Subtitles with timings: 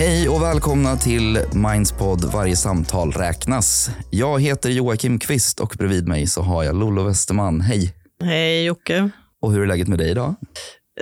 [0.00, 3.90] Hej och välkomna till Minds podd Varje samtal räknas.
[4.10, 7.60] Jag heter Joakim Kvist och bredvid mig så har jag Lollo Westerman.
[7.60, 7.94] Hej!
[8.24, 9.10] Hej Jocke.
[9.42, 10.34] Och hur är läget med dig idag?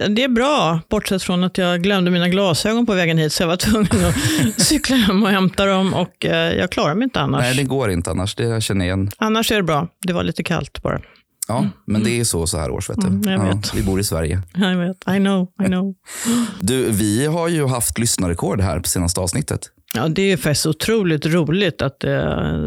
[0.09, 3.49] Det är bra, bortsett från att jag glömde mina glasögon på vägen hit, så jag
[3.49, 7.41] var tvungen att cykla hem och hämta dem och eh, jag klarar mig inte annars.
[7.41, 8.35] Nej, det går inte annars.
[8.35, 9.11] Det känner jag igen.
[9.19, 9.89] Annars är det bra.
[10.07, 11.01] Det var lite kallt bara.
[11.49, 12.91] Ja, men det är så så här års.
[12.91, 13.07] Vet du.
[13.07, 14.43] Mm, jag ja, vi bor i Sverige.
[14.55, 15.95] Jag vet, I know, I know.
[16.61, 19.71] Du, vi har ju haft lyssnarrekord här på senaste avsnittet.
[19.95, 22.11] Ja, det är faktiskt otroligt roligt att det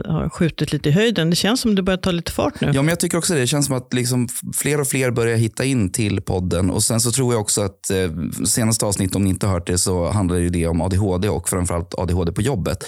[0.05, 1.29] har skjutit lite i höjden.
[1.29, 2.67] Det känns som det börjar ta lite fart nu.
[2.67, 3.39] Ja, men jag tycker också det.
[3.39, 6.69] Det känns som att liksom fler och fler börjar hitta in till podden.
[6.69, 9.77] Och Sen så tror jag också att eh, senaste avsnitt, om ni inte hört det,
[9.77, 12.83] så handlar ju det om ADHD och framförallt ADHD på jobbet.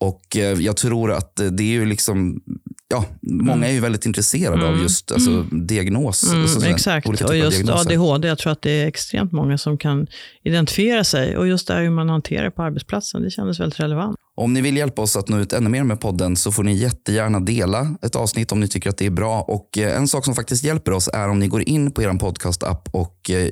[0.00, 2.40] Och eh, jag tror att eh, det är ju liksom,
[2.88, 6.24] ja, många är ju väldigt intresserade av just alltså, diagnos.
[6.24, 7.68] Mm, alltså, exakt, olika och just.
[7.68, 10.06] ADHD, jag tror att det är extremt många som kan
[10.42, 11.36] identifiera sig.
[11.36, 14.16] Och just det här hur man hanterar det på arbetsplatsen, det kändes väldigt relevant.
[14.36, 16.74] Om ni vill hjälpa oss att nå ut ännu mer med podden så får ni
[16.74, 19.40] jättegärna dela ett avsnitt om ni tycker att det är bra.
[19.40, 22.08] Och eh, En sak som faktiskt hjälper oss är om ni går in på er
[22.18, 23.48] podcast-app och eh,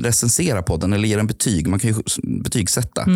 [0.00, 1.66] recenserar podden eller ger en betyg.
[1.68, 1.96] Man kan ju
[2.44, 3.06] betygsätta.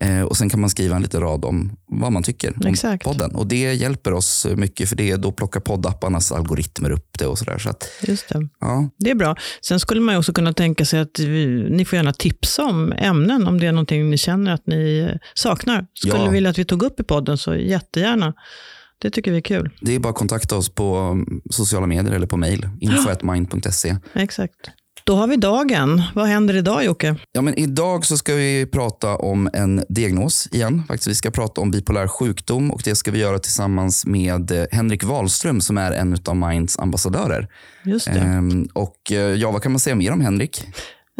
[0.00, 3.04] Eh, och Sen kan man skriva en liten rad om vad man tycker om Exakt.
[3.04, 3.34] podden.
[3.34, 7.58] Och Det hjälper oss mycket för det då plockar poddapparnas algoritmer upp det och sådär.
[7.58, 8.48] Så att, Just det.
[8.60, 9.36] ja, Det är bra.
[9.62, 13.46] Sen skulle man också kunna tänka sig att vi, ni får gärna tipsa om ämnen
[13.48, 15.86] om det är någonting ni känner att ni saknar.
[15.94, 16.30] Skulle Ja.
[16.30, 18.34] vilja att vi tog upp i podden så jättegärna.
[18.98, 19.70] Det tycker vi är kul.
[19.80, 22.68] det är bara att kontakta oss på mm, sociala medier eller på mail.
[22.80, 23.96] info.mind.se.
[24.14, 24.70] Exakt.
[25.06, 26.02] Då har vi dagen.
[26.14, 27.16] Vad händer idag Jocke?
[27.32, 30.82] Ja, men idag så ska vi prata om en diagnos igen.
[30.88, 34.64] Faktiskt, vi ska prata om bipolär sjukdom och det ska vi göra tillsammans med eh,
[34.70, 37.48] Henrik Wahlström som är en av Minds ambassadörer.
[37.84, 38.20] Just det.
[38.20, 40.66] Ehm, och eh, ja, vad kan man säga mer om Henrik?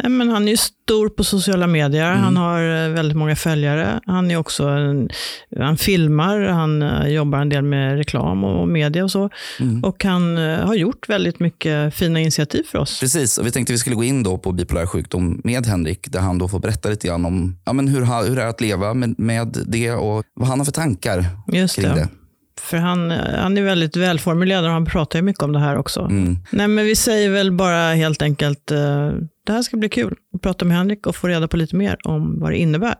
[0.03, 2.11] Nej, men han är ju stor på sociala medier.
[2.11, 2.23] Mm.
[2.23, 3.99] Han har eh, väldigt många följare.
[4.05, 5.09] Han är också en,
[5.59, 9.29] han filmar, han eh, jobbar en del med reklam och media och så.
[9.59, 9.83] Mm.
[9.83, 12.99] Och han eh, har gjort väldigt mycket fina initiativ för oss.
[12.99, 16.19] Precis, och vi tänkte vi skulle gå in då på bipolär sjukdom med Henrik där
[16.19, 18.93] han då får berätta lite grann om ja, men hur, hur det är att leva
[18.93, 21.95] med, med det och vad han har för tankar Just kring det.
[21.95, 22.09] det.
[22.61, 26.01] För han, han är väldigt välformulerad och han pratar ju mycket om det här också.
[26.01, 26.37] Mm.
[26.49, 28.71] Nej, men vi säger väl bara helt enkelt,
[29.45, 31.97] det här ska bli kul att prata med Henrik och få reda på lite mer
[32.03, 32.95] om vad det innebär.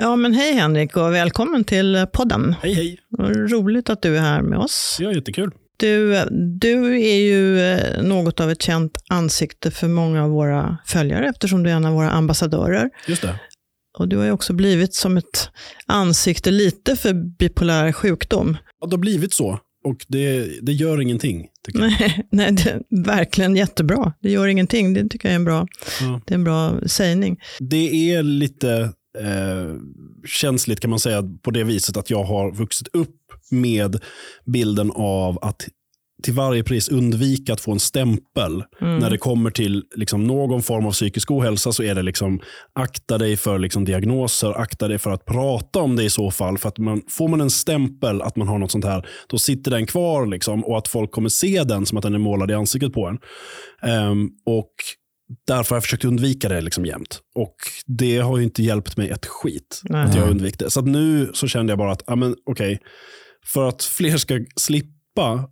[0.00, 2.54] Ja, men hej Henrik och välkommen till podden.
[2.62, 2.98] Hej hej,
[3.48, 4.98] Roligt att du är här med oss.
[5.00, 5.50] är jättekul.
[5.76, 6.24] Du,
[6.60, 11.62] du är ju eh, något av ett känt ansikte för många av våra följare eftersom
[11.62, 12.90] du är en av våra ambassadörer.
[13.06, 13.40] Just det.
[13.98, 15.50] Och du har ju också blivit som ett
[15.86, 18.56] ansikte lite för bipolär sjukdom.
[18.80, 21.46] Ja, det har blivit så och det, det gör ingenting.
[21.64, 21.88] Tycker jag.
[22.00, 24.12] Nej, nej det är verkligen jättebra.
[24.22, 24.94] Det gör ingenting.
[24.94, 25.66] Det tycker jag är en bra,
[26.00, 26.20] Ja.
[26.26, 27.36] det är en bra sägning.
[27.60, 28.70] Det är lite
[29.18, 29.74] eh,
[30.26, 33.14] känsligt kan man säga på det viset att jag har vuxit upp
[33.50, 34.00] med
[34.46, 35.68] bilden av att
[36.22, 38.64] till varje pris undvika att få en stämpel.
[38.80, 42.40] När det kommer till liksom någon form av psykisk ohälsa så är det liksom
[42.72, 46.58] akta dig för liksom diagnoser, akta dig för att prata om det i så fall.
[46.58, 49.70] För att man, får man en stämpel att man har något sånt här, då sitter
[49.70, 52.54] den kvar liksom, och att folk kommer se den som att den är målad i
[52.54, 53.18] ansiktet på en.
[53.90, 54.72] Ehm, och
[55.46, 57.20] Därför har jag försökt undvika det liksom jämt.
[57.34, 57.56] Och
[57.86, 60.04] det har ju inte hjälpt mig ett skit Nej.
[60.04, 60.70] att jag undvik det.
[60.70, 62.78] Så att nu så kände jag bara att, men, okej,
[63.46, 64.97] för att fler ska slippa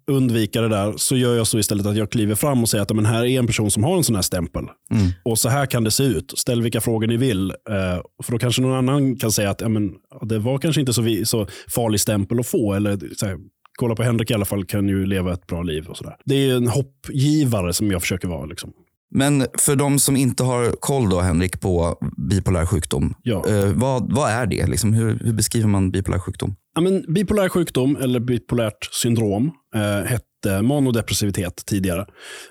[0.07, 2.97] undvika det där så gör jag så istället att jag kliver fram och säger att
[2.97, 4.65] men här är en person som har en sån här stämpel.
[4.91, 5.09] Mm.
[5.25, 6.39] Och så här kan det se ut.
[6.39, 7.51] Ställ vilka frågor ni vill.
[7.51, 9.91] Eh, för då kanske någon annan kan säga att ja, men,
[10.23, 12.75] det var kanske inte så, vi, så farlig stämpel att få.
[12.75, 12.91] Eller
[13.27, 13.37] här,
[13.79, 15.87] kolla på Henrik i alla fall, kan ju leva ett bra liv.
[15.87, 16.17] och så där.
[16.25, 18.47] Det är en hoppgivare som jag försöker vara.
[18.47, 18.73] Liksom.
[19.11, 23.15] Men för de som inte har koll då, Henrik, på bipolär sjukdom.
[23.23, 23.45] Ja.
[23.49, 24.67] eh, vad, vad är det?
[24.67, 26.57] Liksom, hur, hur beskriver man bipolär sjukdom?
[26.77, 32.07] Ja, men bipolär sjukdom eller bipolärt syndrom eh, hette manodepressivitet tidigare.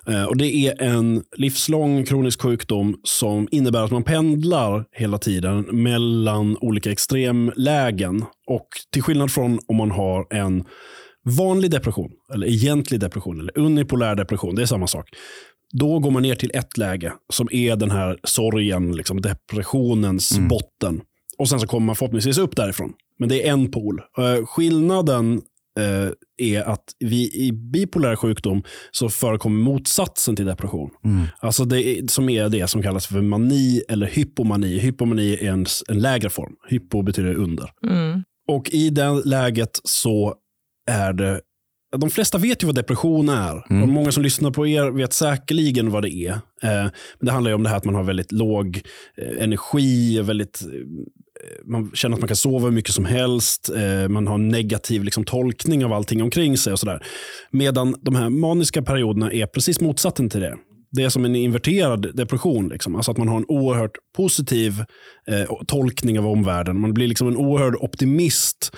[0.07, 5.61] Eh, och det är en livslång kronisk sjukdom som innebär att man pendlar hela tiden
[5.61, 8.25] mellan olika extremlägen.
[8.47, 10.63] Och till skillnad från om man har en
[11.23, 15.09] vanlig depression, eller egentlig depression, eller unipolär depression, det är samma sak.
[15.73, 21.01] Då går man ner till ett läge som är den här sorgen, liksom depressionens botten.
[21.37, 22.93] Och sen så kommer man förhoppningsvis upp därifrån.
[23.19, 24.01] Men det är en pol.
[24.17, 25.41] Eh, skillnaden
[25.79, 30.89] eh, är att vi i bipolär sjukdom så förekommer motsatsen till depression.
[31.39, 34.79] Alltså det som är det som kallas för mani eller hypomani.
[34.79, 36.55] Hypomani är en, en lägre form.
[36.67, 37.69] Hypo betyder under.
[37.87, 38.23] Mm.
[38.47, 40.35] Och i det läget så
[40.87, 41.41] är det
[41.97, 43.71] de flesta vet ju vad depression är.
[43.71, 43.83] Mm.
[43.83, 46.31] Och många som lyssnar på er vet säkerligen vad det är.
[46.63, 46.83] Eh,
[47.19, 48.81] men det handlar ju om det här att man har väldigt låg
[49.17, 50.61] eh, energi, väldigt,
[51.43, 53.69] Eh, man känner att man kan sova hur mycket som helst.
[53.69, 56.73] Eh, man har en negativ liksom, tolkning av allting omkring sig.
[56.73, 57.03] och sådär.
[57.51, 60.55] Medan de här maniska perioderna är precis motsatsen till det.
[60.91, 62.69] Det är som en inverterad depression.
[62.69, 62.95] Liksom.
[62.95, 64.83] Alltså att man har en oerhört positiv
[65.27, 66.79] eh, tolkning av omvärlden.
[66.79, 68.75] Man blir liksom en oerhörd optimist.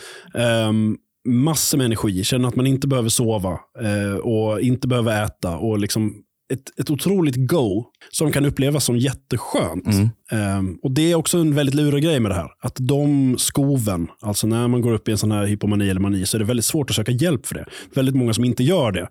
[0.69, 5.57] Um, massor med energi, känner att man inte behöver sova eh, och inte behöver äta.
[5.57, 6.23] och liksom
[6.53, 9.87] ett, ett otroligt go som kan upplevas som jätteskönt.
[10.31, 10.59] Mm.
[10.59, 12.49] Um, och Det är också en väldigt lurig grej med det här.
[12.59, 16.25] Att de skoven, alltså när man går upp i en sån här hypomani eller mani,
[16.25, 17.65] så är det väldigt svårt att söka hjälp för det.
[17.95, 19.09] Väldigt många som inte gör det.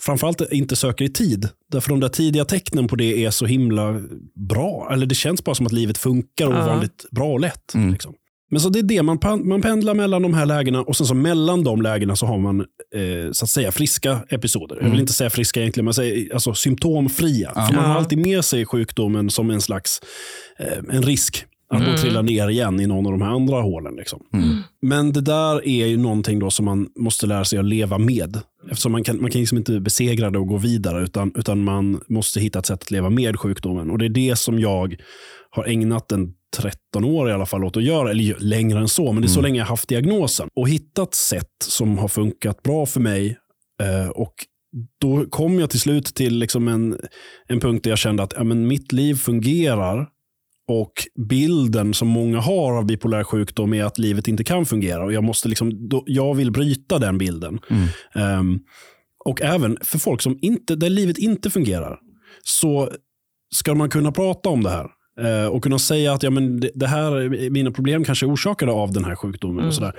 [0.00, 1.48] Framförallt inte söker i tid.
[1.72, 4.00] Därför de där tidiga tecknen på det är så himla
[4.48, 4.88] bra.
[4.92, 7.74] Eller det känns bara som att livet funkar ovanligt bra och lätt.
[7.74, 7.92] Mm.
[7.92, 8.14] Liksom.
[8.50, 11.14] Men så det är det, man, man pendlar mellan de här lägena och sen så
[11.14, 14.78] mellan de lägena så har man eh, så att säga friska episoder.
[14.80, 17.52] Jag vill inte säga friska egentligen, men säga, alltså symptomfria.
[17.54, 20.00] För man har alltid med sig sjukdomen som en slags
[20.58, 23.94] eh, en risk att man trillar ner igen i någon av de här andra hålen.
[23.96, 24.20] Liksom.
[24.82, 28.38] Men det där är ju någonting då som man måste lära sig att leva med.
[28.70, 32.00] Eftersom man kan, man kan liksom inte besegra det och gå vidare, utan, utan man
[32.08, 33.90] måste hitta ett sätt att leva med sjukdomen.
[33.90, 34.96] Och Det är det som jag
[35.58, 39.12] har ägnat en 13 år i alla fall åt att göra, eller längre än så,
[39.12, 40.48] men det är så länge jag har haft diagnosen.
[40.54, 43.38] Och hittat sätt som har funkat bra för mig.
[43.82, 44.34] Eh, och
[45.00, 46.98] då kom jag till slut till liksom en,
[47.46, 50.08] en punkt där jag kände att ja, men mitt liv fungerar
[50.68, 50.92] och
[51.28, 55.04] bilden som många har av bipolär sjukdom är att livet inte kan fungera.
[55.04, 57.58] Och Jag, måste liksom, då, jag vill bryta den bilden.
[58.14, 58.58] Ehm,
[59.24, 61.98] och även för folk som inte, där livet inte fungerar,
[62.44, 62.92] så
[63.54, 64.86] ska man kunna prata om det här.
[65.18, 68.92] Eh, och kunna säga att ja, men det, här, mina problem kanske är orsakade av
[68.92, 69.66] den här sjukdomen.
[69.66, 69.92] och sådär.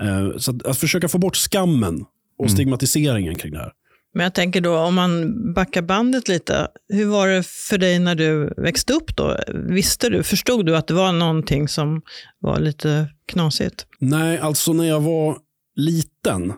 [0.00, 2.04] Eh, så att, att försöka få bort skammen
[2.38, 3.72] och stigmatiseringen kring det här.
[4.14, 8.14] Men jag tänker då, om man backar bandet lite, hur var det för dig när
[8.14, 9.36] du växte upp då?
[9.54, 12.02] Visste du, förstod du att det var någonting som
[12.38, 13.86] var lite knasigt?
[13.98, 15.36] Nej, alltså när jag var
[15.76, 16.52] liten,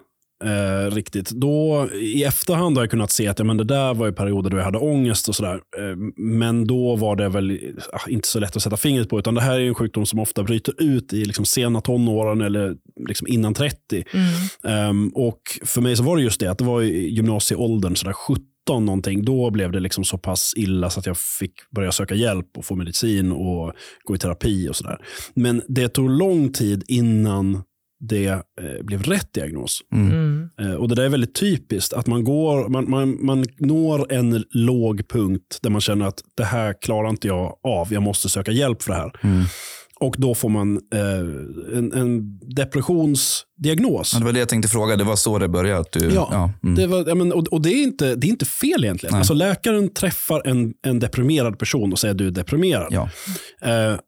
[0.45, 4.07] eh, riktigt, då i efterhand har jag kunnat se att ja, men det där var
[4.07, 5.55] ju perioder då jag hade ångest och sådär.
[5.55, 7.59] Eh, men då var det väl
[7.93, 10.19] ah, inte så lätt att sätta fingret på, utan det här är en sjukdom som
[10.19, 12.77] ofta bryter ut i liksom sena tonåren eller
[13.09, 14.05] liksom innan 30.
[14.65, 18.13] Ehm, och för mig så var det just det, att det var i gymnasieåldern, sådär
[18.13, 18.45] 17
[18.87, 22.47] någonting, då blev det liksom så pass illa så att jag fick börja söka hjälp
[22.57, 23.73] och få medicin och
[24.05, 24.99] gå i terapi och sådär.
[25.35, 27.63] Men det tog lång tid innan
[28.01, 29.79] det eh, blev rätt diagnos.
[29.93, 30.49] Mm.
[30.61, 31.93] Eh, och Det där är väldigt typiskt.
[31.93, 36.45] att Man, går, man, man, man når en låg punkt där man känner att det
[36.45, 37.93] här klarar inte jag av.
[37.93, 39.13] Jag måste söka hjälp för det här.
[40.01, 44.11] Och då får man eh, en, en depressionsdiagnos.
[44.13, 44.97] Ja, det var det jag tänkte fråga.
[44.97, 45.81] Det var så det började?
[45.81, 46.75] Att du, Ja, mm.
[46.75, 49.15] det var, ja, men, och, och det, är inte, det är inte fel egentligen.
[49.15, 52.89] Alltså, läkaren träffar en, en deprimerad person och säger du är deprimerad.
[52.91, 53.09] ja.
[53.63, 53.99] Eh,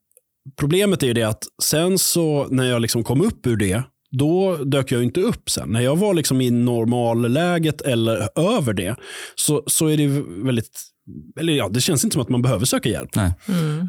[0.58, 4.56] problemet är ju det att sen så när jag liksom kom upp ur det, då
[4.56, 5.68] dök jag inte upp sen.
[5.68, 8.96] När jag var liksom i normalläget eller över det,
[9.34, 10.06] så, så är det
[10.44, 10.92] väldigt
[11.40, 13.10] eller ja, det känns inte som att man behöver söka hjälp.
[13.16, 13.32] Nej.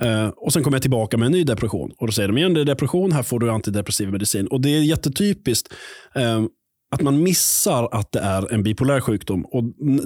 [0.02, 1.92] Eh, och Sen kommer jag tillbaka med en ny depression.
[1.98, 4.48] Och Då säger de igen, det är depression, här får du antidepressiv medicin.
[4.48, 5.74] Och Det är jättetypiskt
[6.16, 6.44] eh,
[6.96, 9.46] att man missar att det är en bipolär sjukdom.
[9.46, 9.64] Och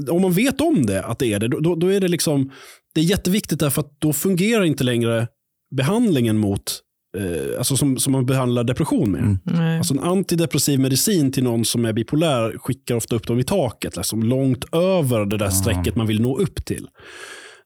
[0.10, 2.52] Om man vet om det, att det är det, då, då är det liksom
[2.96, 5.28] det är jätteviktigt därför att då fungerar inte längre
[5.76, 6.80] behandlingen mot
[7.18, 9.38] eh, alltså som, som man behandlar depression med.
[9.44, 9.78] Nej.
[9.78, 13.98] Alltså en antidepressiv medicin till någon som är bipolär skickar ofta upp dem i taket,
[13.98, 16.88] liksom långt över det där strecket man vill nå upp till.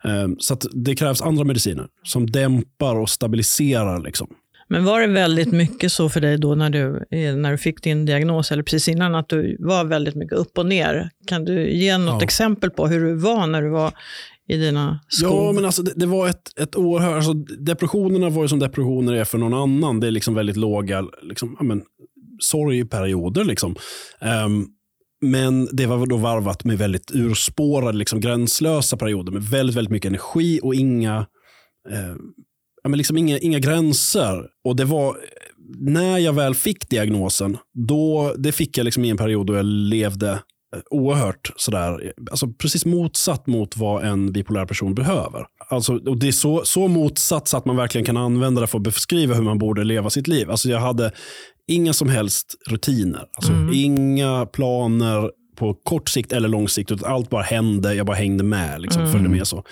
[0.03, 4.01] Eh, Så att det krävs andra mediciner som dämpar och stabiliserar.
[4.03, 4.27] Liksom.
[4.67, 7.83] Men var det väldigt mycket så för dig då när du, eh, när du fick
[7.83, 11.09] din diagnos, eller precis innan, att du var väldigt mycket upp och ner?
[11.27, 12.23] Kan du ge något Ja.
[12.23, 13.91] exempel på hur du var när du var
[14.47, 15.45] i dina skov?
[15.45, 17.15] Ja, men alltså det, det var ett, ett oerhört...
[17.15, 19.99] Alltså depressionerna var ju som depressioner är för någon annan.
[19.99, 21.81] Det är liksom väldigt låga liksom, ja, men,
[22.39, 23.43] sorgperioder.
[23.43, 23.75] Liksom.
[24.19, 24.65] Ehm,
[25.21, 30.09] men det var då varvat med väldigt urspårade, liksom, gränslösa perioder med väldigt, väldigt mycket
[30.09, 31.17] energi och inga,
[31.89, 32.15] eh,
[32.83, 34.47] ja, men liksom inga, inga gränser.
[34.63, 35.17] Och det var
[35.79, 39.65] när jag väl fick diagnosen, då, det fick jag liksom i en period då jag
[39.65, 40.39] levde
[40.89, 45.45] oerhört sådär, alltså precis motsatt mot vad en bipolär person behöver.
[45.69, 48.77] Alltså, och det är så, så motsatt så att man verkligen kan använda det för
[48.77, 50.51] att beskriva hur man borde leva sitt liv.
[50.51, 51.11] Alltså jag hade
[51.67, 53.23] inga som helst rutiner.
[53.37, 56.91] Alltså Inga planer på kort sikt eller lång sikt.
[56.91, 58.81] Utan allt bara hände, jag bara hängde med.
[58.81, 59.63] Liksom, Följde med så.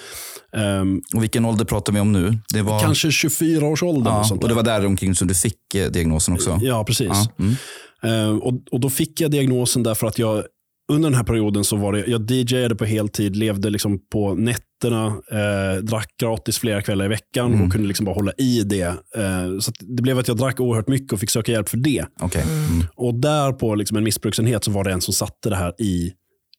[0.58, 2.38] Ehm, Och vilken ålder pratar vi om nu?
[2.54, 4.14] Det var, Kanske 24-årsåldern.
[4.14, 6.60] ja, och sånt och det var där omkring som du fick eh, diagnosen också?
[6.62, 7.08] Ja, precis.
[7.08, 7.56] Ja, mm.
[8.04, 10.44] Eh, och, och Då fick jag diagnosen därför att jag
[10.90, 15.06] under den här perioden så var det, jag DJade på heltid, levde liksom på nätterna,
[15.32, 17.66] eh, drack gratis flera kvällar i veckan Mm.
[17.66, 18.86] och kunde liksom bara hålla i det.
[19.16, 21.78] Eh, så att det blev att jag drack oerhört mycket och fick söka hjälp för
[21.78, 22.06] det.
[22.22, 22.42] Okej.
[22.42, 22.88] Mm.
[22.96, 26.12] Och där på liksom en missbruksenhet så var det en som satte det här i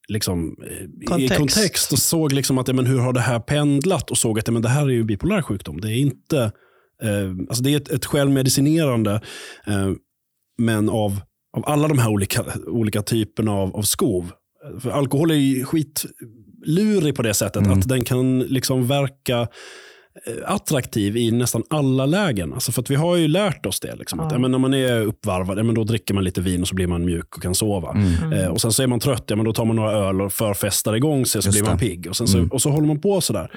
[0.09, 1.37] liksom, eh, i Kontext.
[1.37, 4.47] kontext och såg liksom att ja, men hur har det här pendlat och såg att
[4.47, 5.81] ja, men det här är ju bipolär sjukdom.
[5.81, 6.39] Det är inte
[7.03, 9.21] eh, alltså det är ett, ett självmedicinerande
[9.67, 9.91] eh,
[10.59, 11.21] men av,
[11.57, 14.33] av alla de här olika, olika typerna av, av skov.
[14.81, 17.79] För alkohol är ju skitlurig på det sättet Mm.
[17.79, 19.41] att den kan liksom verka
[20.27, 22.53] eh, attraktiv i nästan alla lägen.
[22.53, 23.97] Alltså för att vi har ju lärt oss det.
[23.97, 24.35] Liksom, att, Ja.
[24.35, 26.75] ja, men när man är uppvarvad, ja, men då dricker man lite vin och så
[26.75, 27.91] blir man mjuk och kan sova.
[27.93, 28.33] Mm.
[28.33, 30.33] Eh, och Sen så är man trött, ja, men då tar man några öl och
[30.33, 31.87] förfestar igång sig så Just blir man det.
[31.87, 32.07] pigg.
[32.09, 32.49] Och, sen så, Mm.
[32.51, 33.51] och så håller man på sådär.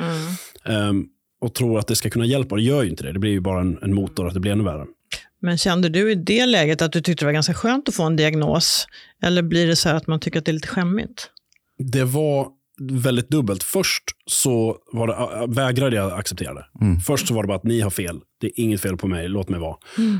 [0.66, 0.90] Mm.
[0.90, 1.06] Ehm,
[1.42, 2.56] och tror att det ska kunna hjälpa.
[2.56, 3.12] Det gör ju inte det.
[3.12, 4.86] Det blir ju bara en, en motor att det blir ännu värre.
[5.44, 8.04] Men kände du i det läget att du tyckte det var ganska skönt att få
[8.04, 8.88] en diagnos?
[9.24, 11.30] Eller blir det så här att man tycker att det är lite skämmigt?
[11.78, 12.48] Det var
[12.82, 13.64] väldigt dubbelt.
[13.64, 16.66] Först så var det, äh, vägrade jag acceptera det.
[16.82, 17.00] Mm.
[17.00, 18.20] Först så var det bara att ni har fel.
[18.42, 19.76] Det är inget fel på mig, låt mig vara.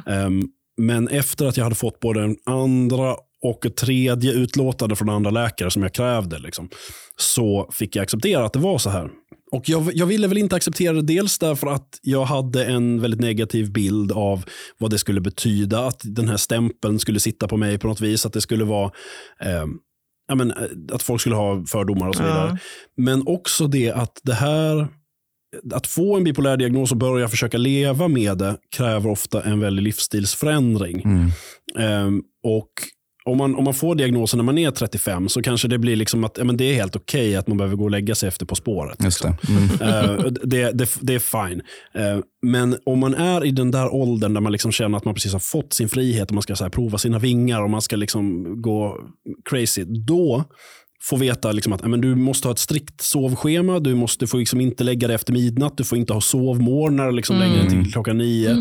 [0.08, 5.10] Ehm, men efter att jag hade fått både en andra och ett tredje utlåtande från
[5.10, 6.70] andra läkare som jag krävde, liksom,
[7.18, 9.10] så fick jag acceptera att det var så här.
[9.54, 13.20] Och jag, jag ville väl inte acceptera det dels därför att jag hade en väldigt
[13.20, 14.46] negativ bild av
[14.78, 18.26] vad det skulle betyda, att den här stämpeln skulle sitta på mig på något vis,
[18.26, 18.92] att det skulle vara
[19.42, 19.66] eh,
[20.28, 20.58] ja, men, eh,
[20.92, 22.50] att folk skulle ha fördomar och så vidare.
[22.50, 22.58] Ja.
[22.98, 24.88] Men också det att det här,
[25.74, 29.84] att få en bipolär diagnos och börja försöka leva med det kräver ofta en väldig
[29.84, 31.02] livsstilsförändring.
[31.02, 31.32] Mm.
[31.78, 32.70] Ehm, och
[33.26, 36.24] om man, om man får diagnosen när man är 35 så kanske det blir liksom
[36.24, 38.46] att ja, men det är helt okej att man behöver gå och lägga sig efter
[38.46, 39.04] På spåret.
[39.04, 39.38] Just det.
[39.50, 39.64] Mm.
[39.82, 41.62] Eh, det, det, det är fine.
[41.94, 45.14] Eh, men om man är i den där åldern där man liksom känner att man
[45.14, 47.96] precis har fått sin frihet och man ska så prova sina vingar och man ska
[47.96, 48.98] liksom gå
[49.50, 50.44] crazy, då
[51.04, 54.62] får veta liksom att men du måste ha ett strikt sovschema, du måste få liksom
[54.62, 58.18] inte lägga dig efter midnatt, du får inte ha sovmorgnar liksom längre än till klockan
[58.18, 58.52] nio.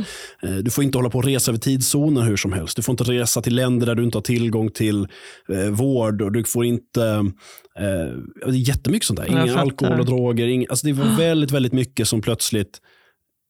[0.43, 2.77] Eh, Du får inte hålla på och resa över tidszoner hur som helst.
[2.77, 5.07] Du får inte resa till länder där du inte har tillgång till
[5.53, 7.03] eh, vård och du får inte
[7.79, 8.13] eh,
[8.47, 9.27] det är jättemycket sånt där.
[9.31, 9.61] Inga fattar.
[9.61, 10.47] alkohol och droger.
[10.47, 12.81] Ing, alltså det var väldigt, väldigt mycket som plötsligt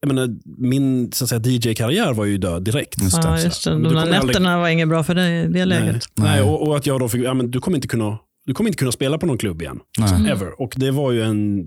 [0.01, 3.03] jag menar, min så att säga, DJ-karriär var ju död direkt.
[3.03, 3.29] Just det.
[3.29, 3.71] Ja, just det.
[3.71, 6.05] De där kommer aldrig- nätterna var inget bra för dig i det läget.
[6.15, 6.29] Nej.
[6.29, 6.43] Nej.
[6.43, 8.79] Och, och att jag då fick, ja, men du kommer inte kunna du kommer inte
[8.79, 9.79] kunna spela på någon klubb igen.
[9.99, 10.31] Nej.
[10.31, 10.63] Ever.
[10.63, 11.59] Och det var ju en,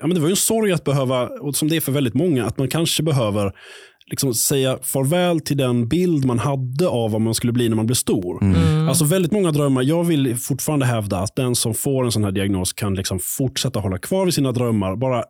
[0.00, 2.14] ja, men det var ju en sorg att behöva, och som det är för väldigt
[2.14, 3.52] många, att man kanske behöver
[4.10, 7.86] liksom säga farväl till den bild man hade av vad man skulle bli när man
[7.86, 8.42] blev stor.
[8.42, 8.88] Mm.
[8.88, 9.82] Alltså väldigt många drömmar.
[9.82, 13.80] Jag vill fortfarande hävda att den som får en sån här diagnos kan liksom fortsätta
[13.80, 14.96] hålla kvar vid sina drömmar.
[14.96, 15.24] Bara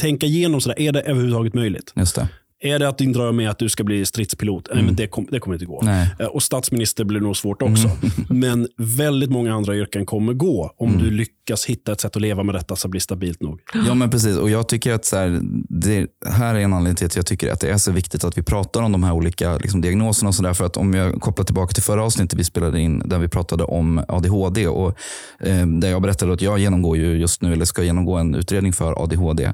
[0.00, 1.92] tänka igenom, sådär, är det överhuvudtaget möjligt?
[1.96, 2.28] Just det.
[2.60, 4.68] Är det att din dröm är att du ska bli stridspilot?
[4.74, 5.80] Nej, men det, kom, det kommer inte gå.
[5.84, 6.08] Nej.
[6.20, 7.90] Eh, Och statsminister blir nog svårt också.
[8.30, 11.02] Men väldigt många andra yrken kommer gå om Mm.
[11.02, 13.60] du lyckas lyckas hitta ett sätt att leva med detta som blir stabilt nog.
[13.86, 14.36] Ja, men precis.
[14.36, 17.52] Och jag tycker att så här, det här är en anledning till att jag tycker
[17.52, 20.28] att det är så viktigt att vi pratar om de här olika liksom, diagnoserna.
[20.28, 20.54] och så där.
[20.54, 23.64] För att om jag kopplar tillbaka till förra avsnittet vi spelade in, där vi pratade
[23.64, 24.68] om ADHD.
[24.68, 24.98] Och,
[25.40, 28.72] eh, där jag berättade att jag genomgår ju just nu, eller ska genomgå en utredning
[28.72, 29.52] för ADHD.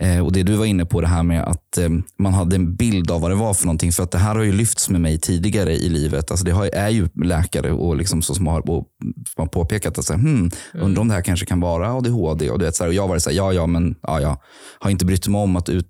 [0.00, 2.76] Eh, och Det du var inne på, det här med att eh, man hade en
[2.76, 3.92] bild av vad det var för någonting.
[3.92, 6.30] För att det här har ju lyfts med mig tidigare i livet.
[6.30, 8.86] Alltså det har, är ju läkare och liksom så som har, och,
[9.34, 12.50] som har påpekat att alltså, hmm, undrar om det här kanske kan vara ADHD.
[12.50, 14.42] Och, du vet, så här, och jag var så här, ja, ja, men ja, ja.
[14.78, 15.88] har inte brytt mig om att ut,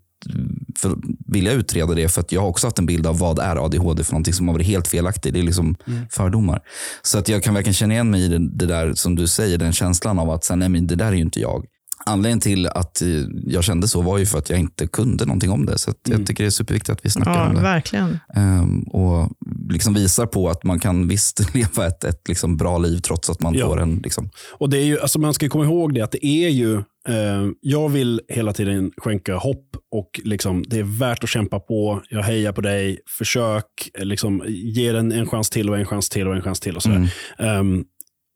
[0.78, 0.96] för,
[1.26, 2.08] vilja utreda det.
[2.08, 4.48] För att jag har också haft en bild av vad är ADHD för någonting som
[4.48, 5.34] har varit helt felaktigt.
[5.34, 5.76] Det är liksom
[6.10, 6.60] fördomar.
[7.02, 9.58] Så att jag kan verkligen känna igen mig i det, det där som du säger,
[9.58, 11.66] den känslan av att så här, nej, men det där är ju inte jag.
[12.06, 13.02] Anledningen till att
[13.46, 15.78] jag kände så var ju för att jag inte kunde någonting om det.
[15.78, 17.60] Så jag tycker det är superviktigt att vi snackar Ja, om det.
[17.62, 18.18] verkligen.
[18.34, 19.30] Ehm, och
[19.70, 23.40] liksom visar på att man kan visst leva ett, ett liksom bra liv trots att
[23.40, 23.66] man Ja.
[23.66, 23.96] får en...
[24.04, 26.74] Liksom, Och det är ju, alltså man ska komma ihåg det att det är ju,
[27.08, 32.02] eh, jag vill hela tiden skänka hopp och liksom, det är värt att kämpa på.
[32.10, 33.64] Jag hejar på dig, försök,
[33.98, 36.76] eh, liksom, ge den en chans till och en chans till och en chans till.
[36.76, 37.14] och sådär.
[37.38, 37.84] Ehm,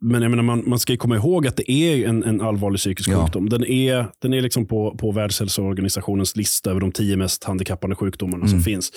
[0.01, 2.79] men jag menar, man, man ska ju komma ihåg att det är en, en allvarlig
[2.79, 3.25] psykisk Ja.
[3.25, 3.49] sjukdom.
[3.49, 8.49] Den är, den är liksom på, på Världshälsoorganisationens lista över de tio mest handikappande sjukdomarna
[8.49, 8.93] som finns.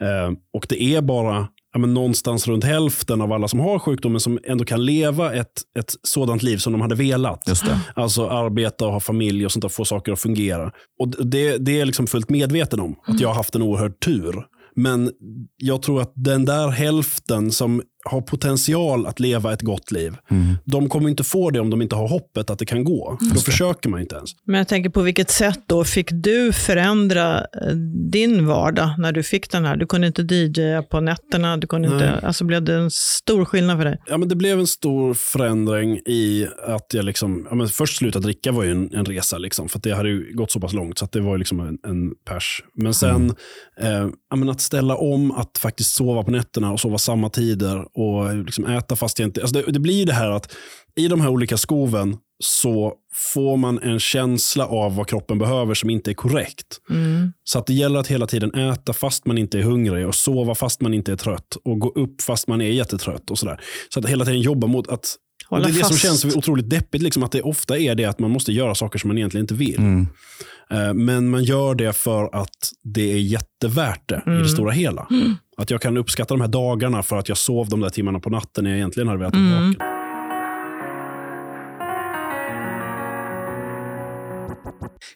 [0.00, 4.20] Ehm, och det är bara ja, men någonstans runt hälften av alla som har sjukdomen
[4.20, 7.44] som ändå kan leva ett, ett sådant liv som de hade velat.
[7.48, 7.80] just det.
[7.94, 10.72] Alltså arbeta och ha familj och sånt där, få saker att fungera.
[10.98, 14.00] Och det, det är jag liksom fullt medveten om, att jag har haft en oerhörd
[14.00, 14.44] tur.
[14.78, 15.10] Men
[15.56, 20.16] jag tror att den där hälften som har potential att leva ett gott liv.
[20.30, 20.54] Mm.
[20.64, 23.18] De kommer inte få det om de inte har hoppet att det kan gå.
[23.34, 24.30] Då försöker man inte ens.
[24.44, 27.76] Men jag tänker på vilket sätt då fick du förändra eh,
[28.10, 29.76] din vardag när du fick den här?
[29.76, 33.78] Du kunde inte DJa på nätterna, du kunde inte, alltså blev det en stor skillnad
[33.78, 33.98] för dig?
[34.06, 38.18] Ja, men det blev en stor förändring i att jag liksom, ja, men först sluta
[38.18, 40.72] dricka var ju en, en resa, liksom, för att det hade ju gått så pass
[40.72, 42.62] långt så att det var ju liksom en, en pers.
[42.74, 43.34] Men sen
[43.80, 47.95] eh, ja, men att ställa om att faktiskt sova på nätterna och sova samma tider
[47.96, 49.40] och liksom äta fast jag inte...
[49.40, 50.56] Alltså det, det blir ju det här att
[50.96, 52.94] i de här olika skoven så
[53.32, 56.66] får man en känsla av vad kroppen behöver som inte är korrekt.
[57.44, 60.54] Så att det gäller att hela tiden äta fast man inte är hungrig och sova
[60.54, 63.30] fast man inte är trött och gå upp fast man är jättetrött.
[63.30, 63.60] och sådär.
[63.88, 65.16] Så att hela tiden jobba mot att
[65.48, 66.02] och Hålla det är det som fast.
[66.02, 69.08] känns otroligt deppigt, liksom, att det ofta är det att man måste göra saker som
[69.08, 69.78] man egentligen inte vill.
[70.70, 75.06] Eh, Men man gör det för att det är jättevärt det i det stora hela.
[75.56, 78.30] Att jag kan uppskatta de här dagarna för att jag sov de där timmarna på
[78.30, 79.95] natten när jag egentligen hade velat vara vaken.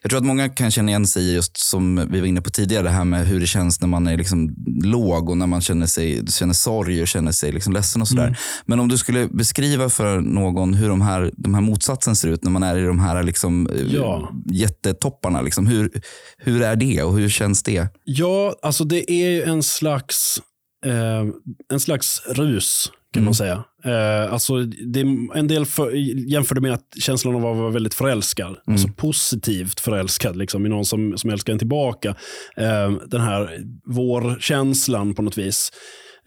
[0.03, 2.49] Jag tror att många kan känna igen sig i just som vi var inne på
[2.49, 5.61] tidigare, det här med hur det känns när man är liksom låg och när man
[5.61, 8.37] känner, sig, känner sorg och känner sig liksom ledsen och sådär.
[8.65, 12.43] Men om du skulle beskriva för någon hur de här, de här motsatsen ser ut
[12.43, 14.31] när man är i de här liksom, eh, Ja.
[14.51, 15.41] jättetopparna.
[15.41, 15.67] Liksom.
[15.67, 15.91] Hur,
[16.37, 17.87] hur är det och hur känns det?
[18.03, 20.41] Ja, alltså det är ju en slags,
[20.85, 21.25] eh,
[21.73, 23.63] en slags rus kan man säga.
[23.85, 25.01] Eh, alltså det,
[25.35, 25.91] en del för,
[26.31, 28.57] jämförde med att känslan av att vara väldigt förälskad.
[28.67, 32.09] Alltså positivt förälskad liksom, i någon som, som älskar en tillbaka.
[32.57, 35.71] Eh, den här vårkänslan på något vis.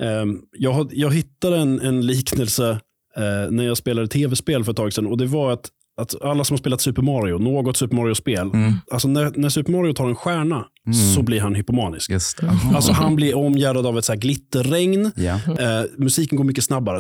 [0.01, 2.71] Eh, jag, jag hittade en, en liknelse
[3.17, 5.07] eh, när jag spelade tv-spel för ett tag sedan.
[5.07, 8.75] Och det var att, att alla som har spelat Super Mario, något Super Mario-spel, mm.
[8.91, 11.15] alltså när, när, Super Mario tar en stjärna mm.
[11.15, 12.11] så blir han hypomanisk.
[12.75, 15.13] Alltså han blir omgärdad av ett så här glitterregn.
[15.17, 15.49] Yeah.
[15.49, 16.97] Eh, musiken går mycket snabbare.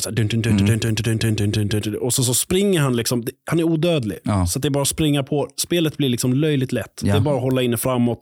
[2.00, 2.96] Och så, springer han.
[2.96, 4.18] Liksom, han är odödlig.
[4.24, 4.46] Ja.
[4.46, 5.48] Så det är bara att springa på.
[5.56, 7.02] Spelet blir liksom löjligt lätt.
[7.04, 7.16] Yeah.
[7.16, 8.18] Det är bara att hålla inne framåt.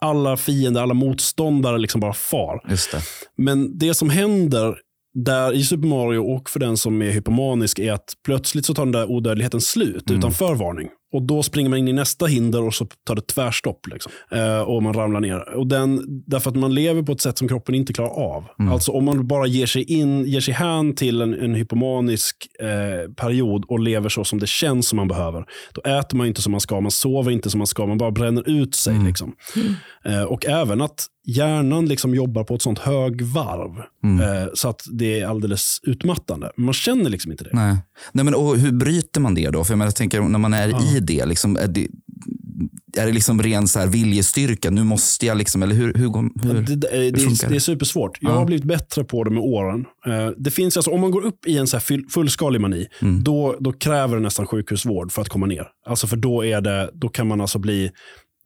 [0.00, 2.60] Alla fiender, alla motståndare liksom bara far.
[2.68, 3.02] Det.
[3.36, 4.76] Men det som händer
[5.24, 8.84] där i Super Mario och för den som är hypomanisk är att plötsligt så tar
[8.84, 10.88] den där odödligheten slut utan förvarning.
[11.12, 13.86] Och då springer man in i nästa hinder och så tar det tvärstopp.
[13.86, 14.12] Liksom.
[14.32, 15.56] Eh, och man ramlar ner.
[15.56, 18.44] Och den, därför att man lever på ett sätt som kroppen inte klarar av.
[18.70, 23.12] Alltså om man bara ger sig in, ger sig hän till en, en hypomanisk eh,
[23.12, 25.44] period och lever så som det känns som man behöver.
[25.72, 28.10] Då äter man inte som man ska, man sover inte som man ska, man bara
[28.10, 28.98] bränner ut sig.
[29.06, 29.32] Liksom.
[30.04, 35.20] Eh, och även att hjärnan liksom jobbar på ett sånt högvarv eh, så att det
[35.20, 36.50] är alldeles utmattande.
[36.56, 37.50] Man känner liksom inte det.
[37.52, 37.76] Nej.
[38.12, 39.64] Nej, men, och hur bryter man det då?
[39.64, 41.88] För jag, menar, jag tänker när man är i det, liksom, är det,
[42.96, 44.70] är det liksom ren så här viljestyrka?
[44.70, 46.08] Nu måste jag liksom, eller hur, hur,
[46.42, 47.48] hur, Det, det, är, det?
[47.48, 48.18] det är supersvårt.
[48.20, 49.84] Jag har blivit bättre på det med åren.
[50.06, 52.86] Eh, Det finns alltså, om man går upp i en så här full, fullskalig mani,
[53.02, 53.24] Mm.
[53.24, 55.66] då, då kräver det nästan sjukhusvård för att komma ner.
[55.86, 57.90] Alltså för då, är det, då kan man alltså bli...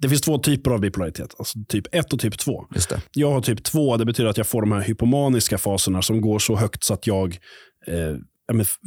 [0.02, 2.64] Det finns två typer av bipolaritet, alltså typ 1 och typ 2.
[2.74, 3.00] Just det.
[3.12, 6.38] Jag har typ 2, det betyder att jag får de här hypomaniska faserna som går
[6.38, 7.38] så högt så att jag
[7.86, 8.16] eh,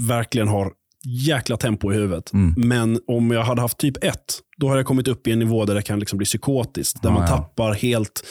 [0.08, 0.72] verkligen har
[1.06, 2.30] jäkla tempo i huvudet.
[2.58, 4.16] Men om jag hade haft typ 1,
[4.58, 7.02] då har jag kommit upp i en nivå där det kan liksom bli psykotiskt.
[7.02, 7.28] Där Ja, man ja.
[7.28, 8.26] tappar helt...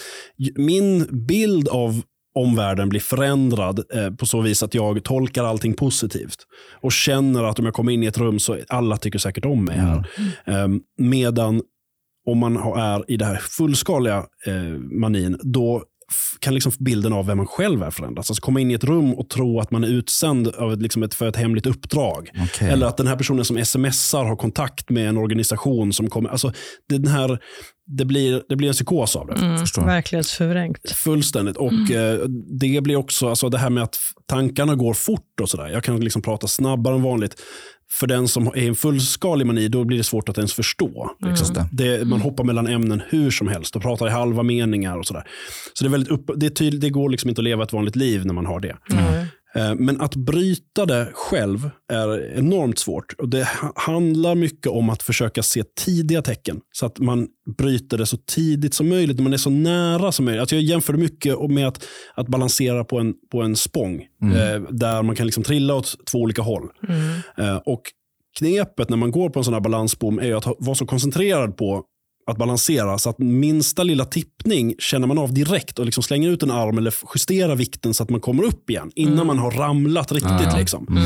[0.57, 2.03] Min bild av
[2.35, 6.37] omvärlden blir förändrad eh, på så vis att jag tolkar allting positivt.
[6.81, 9.65] Och känner att om jag kommer in i ett rum så alla tycker säkert om
[9.65, 10.07] mig här.
[10.45, 11.63] Eh, medan
[12.27, 15.85] om man är i det här fullskaliga eh, manin, då
[16.41, 18.31] kan liksom bilden av vem man själv är förändras.
[18.31, 21.03] Alltså komma in i ett rum och tro att man är utsänd av ett, liksom
[21.03, 22.31] ett, för ett hemligt uppdrag.
[22.45, 22.69] Okej.
[22.69, 26.31] Eller att den här personen som smsar har kontakt med en organisation som kommer...
[26.31, 26.53] Alltså,
[26.89, 27.39] den här,
[27.87, 29.33] det, blir, det blir en psykos av det.
[29.33, 30.91] Mm, verklighetsförvrängt.
[30.91, 31.57] Fullständigt.
[31.57, 32.19] Och eh,
[32.61, 33.97] Det blir också alltså det här med att
[34.29, 35.69] tankarna går fort och sådär.
[35.69, 37.37] Jag kan liksom prata snabbare än vanligt.
[37.93, 41.11] För den som är i en fullskalig mani, då blir det svårt att ens förstå.
[41.21, 41.57] Liksom.
[41.57, 42.05] Just det.
[42.05, 45.25] Man hoppar mellan ämnen hur som helst och pratar i halva meningar och sådär.
[45.73, 47.73] Så det, är väldigt upp, det, är tydligt, det går liksom inte att leva ett
[47.73, 48.77] vanligt liv när man har det.
[48.89, 49.27] Nej.
[49.55, 53.13] Eh, Men att bryta det själv är enormt svårt.
[53.19, 56.61] Och Det ha- handlar mycket om att försöka se tidiga tecken.
[56.73, 59.21] Så att man bryter det så tidigt som möjligt.
[59.21, 60.41] Man är så nära som möjligt.
[60.41, 61.85] Alltså jag jämför det mycket med att,
[62.15, 63.95] att balansera på en, på en spång.
[64.23, 66.69] Eh, där man kan liksom trilla åt två olika håll.
[67.39, 67.83] Eh, och
[68.39, 71.85] Knepet när man går på en sån här balansbom är att vara så koncentrerad på
[72.27, 72.99] att balansera.
[72.99, 76.79] Så att minsta lilla tippning känner man av direkt och liksom slänger ut en arm
[76.79, 79.27] eller justerar vikten så att man kommer upp igen innan Mm.
[79.27, 80.31] man har ramlat riktigt.
[80.53, 80.57] Ja.
[80.59, 80.99] Liksom.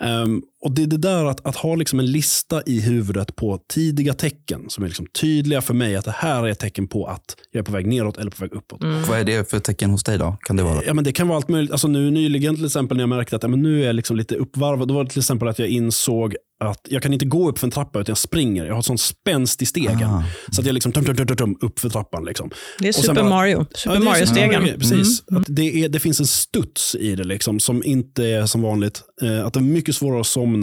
[0.00, 3.58] Ehm, och Det är det där att, att ha liksom en lista i huvudet på
[3.72, 7.06] tidiga tecken som är liksom tydliga för mig att det här är ett tecken på
[7.06, 8.80] att jag är på väg neråt eller på väg uppåt.
[9.08, 10.36] Vad är det för tecken hos dig då?
[10.40, 10.82] Kan det vara?
[10.86, 11.72] Ja, men det kan vara allt möjligt.
[11.72, 14.16] Alltså nu nyligen till exempel när jag märkte att ja, men nu är jag liksom
[14.16, 14.88] lite uppvarvad.
[14.88, 17.66] Då var det till exempel att jag insåg att jag kan inte gå upp för
[17.66, 18.64] en trappa utan jag springer.
[18.66, 20.04] Jag har ett sånt spänst i stegen.
[20.10, 20.22] Ah.
[20.52, 22.24] Så att jag liksom tum, tum, tum, tum, tum, upp för trappan.
[22.24, 22.50] Liksom.
[22.78, 23.66] Det är Super bara- Mario.
[23.74, 24.62] Super Ja, Mario-stegen.
[24.62, 25.22] Mario, Precis.
[25.30, 25.40] Mm.
[25.42, 29.02] Att det, är, det finns en studs i det liksom, som inte är som vanligt.
[29.22, 30.53] Eh, att det är mycket svårare att somna.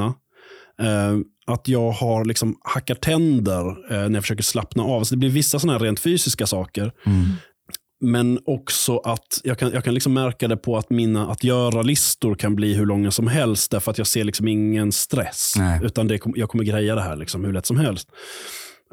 [0.82, 5.04] Eh, att jag har liksom hackar tänder eh, när jag försöker slappna av.
[5.04, 6.92] Så det blir vissa såna här rent fysiska saker.
[7.06, 7.26] Mm.
[8.04, 12.36] Men också att jag kan, jag kan liksom märka det på att mina att göra-listor
[12.36, 13.72] kan bli hur långa som helst.
[13.72, 15.54] Därför att jag ser liksom ingen stress.
[15.58, 15.80] Nej.
[15.84, 18.08] Utan det, jag kommer greja det här liksom hur lätt som helst.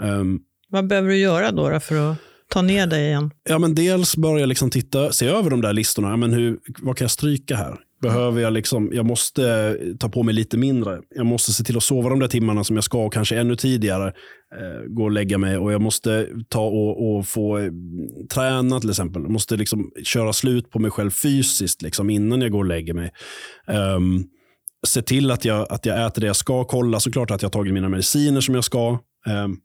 [0.03, 2.17] Ehm, Vad behöver du göra då, då för att
[2.51, 3.31] ta ner dig igen?
[3.49, 6.09] Ja, men dels börja liksom titta, se över de där listorna.
[6.09, 7.77] Ja, men hur, vad kan jag stryka här?
[8.01, 11.01] Behöver jag liksom, jag måste ta på mig lite mindre.
[11.15, 13.57] Jag måste se till att sova de där timmarna som jag ska och kanske ännu
[13.57, 14.07] tidigare
[14.57, 15.59] eh, gå och lägga mig.
[15.59, 17.75] Och jag måste ta och, och få mm,
[18.35, 19.23] träna till exempel.
[19.23, 22.95] Jag måste liksom köra slut på mig själv fysiskt liksom, innan jag går och lägger
[22.95, 23.13] mig.
[23.97, 24.25] Um,
[24.87, 26.65] se till att jag, att jag äter det jag ska.
[26.65, 28.99] Kolla såklart att jag har tagit mina mediciner som jag ska.
[29.27, 29.59] Um,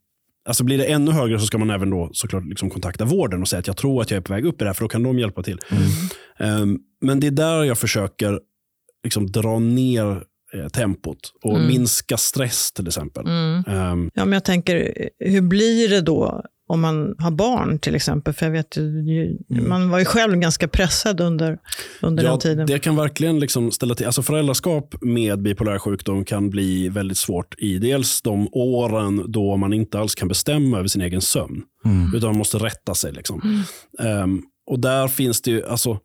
[0.46, 3.48] alltså blir det ännu högre så ska man även då såklart liksom kontakta vården och
[3.48, 4.90] säga att jag tror att jag är på väg upp i det här, för då
[4.90, 5.60] kan de hjälpa till.
[6.40, 8.40] Um, men det är där jag försöker
[9.04, 11.68] liksom dra ner eh, tempot och Mm.
[11.68, 13.26] minska stress till exempel.
[13.28, 13.64] Mm.
[13.68, 18.34] Um, Ja, men jag tänker, hur blir det då om man har barn till exempel?
[18.34, 21.58] För jag vet, ju- man var ju själv ganska pressad under,
[22.02, 22.68] under Ja, den tiden.
[22.68, 24.06] det kan verkligen liksom ställa till.
[24.06, 29.74] Alltså föräldraskap med bipolär sjukdom kan bli väldigt svårt i dels de åren då man
[29.74, 31.62] inte alls kan bestämma över sin egen sömn.
[31.86, 32.12] Mm.
[32.16, 33.12] Utan man måste rätta sig.
[33.14, 33.64] Liksom.
[34.00, 35.98] Ehm, och där finns det ju, alltså,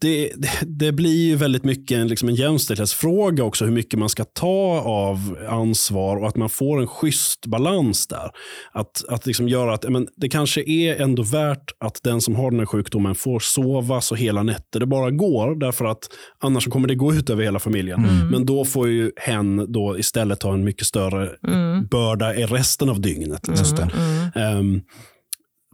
[0.00, 4.24] det, det, blir ju väldigt mycket en, liksom en jämställdhetsfråga också, hur mycket man ska
[4.24, 8.30] ta av ansvar och att man får en schysst balans där.
[8.72, 12.50] Att, att liksom göra att men det kanske är ändå värt att den som har
[12.50, 16.08] den här sjukdomen får sova så hela nätter det bara går, därför att
[16.40, 18.28] annars kommer det gå ut över hela familjen.
[18.30, 21.30] Men då får ju hen då istället ta en mycket större
[21.90, 23.48] börda i resten av dygnet.
[23.48, 23.90] liksom.
[24.34, 24.80] Ehm,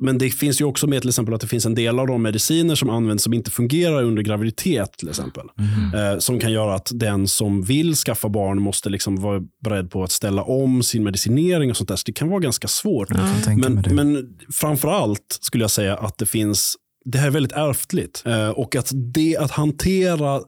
[0.02, 2.22] men det finns ju också med till exempel att det finns en del av de
[2.22, 4.92] mediciner som används som inte fungerar under graviditet.
[4.92, 5.46] till exempel.
[5.94, 10.02] Eh, som kan göra att den som vill skaffa barn måste liksom vara beredd på
[10.02, 11.70] att ställa om sin medicinering.
[11.70, 11.96] och sånt där.
[11.96, 13.08] Så det kan vara ganska svårt.
[13.56, 18.22] Men, men framför allt skulle jag säga att det finns, det här är väldigt ärftligt.
[18.26, 20.40] Eh, och att det att hantera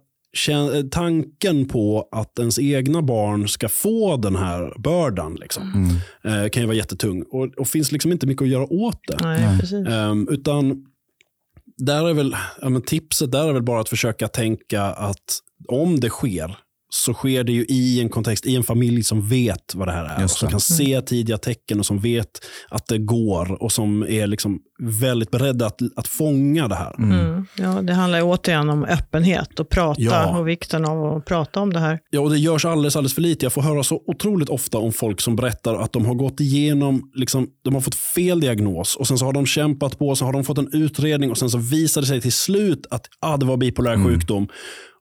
[0.91, 5.73] tanken på att ens egna barn ska få den här bördan liksom,
[6.25, 6.45] Mm.
[6.45, 7.23] eh, kan ju vara jättetung.
[7.31, 9.19] Och, och finns liksom inte mycket att göra åt det.
[9.23, 9.61] Nej.
[9.89, 10.87] Ehm, utan
[11.77, 16.01] där är väl, ja, men tipset där är väl bara att försöka tänka att om
[16.01, 16.57] det sker
[16.95, 20.05] så sker det ju i en kontext, i en familj som vet vad det här
[20.05, 20.25] är.
[20.25, 20.51] Och som det.
[20.51, 22.31] kan se tidiga tecken och som vet
[22.69, 24.59] att det går och som är liksom
[25.01, 26.95] väldigt beredda att, att fånga det här.
[26.99, 27.47] Mm.
[27.59, 30.39] Ja, det handlar ju återigen om öppenhet och prata Ja.
[30.39, 31.99] och vikten av att prata om det här.
[32.11, 33.45] Ja, och det görs alldeles, alldeles för lite.
[33.45, 37.11] Jag får höra så otroligt ofta om folk som berättar att de har gått igenom,
[37.15, 40.33] liksom, de har fått fel diagnos och sen så har de kämpat på, så har
[40.33, 43.47] de fått en utredning och sen så visar det sig till slut att ah, det
[43.47, 44.49] var bipolär sjukdom.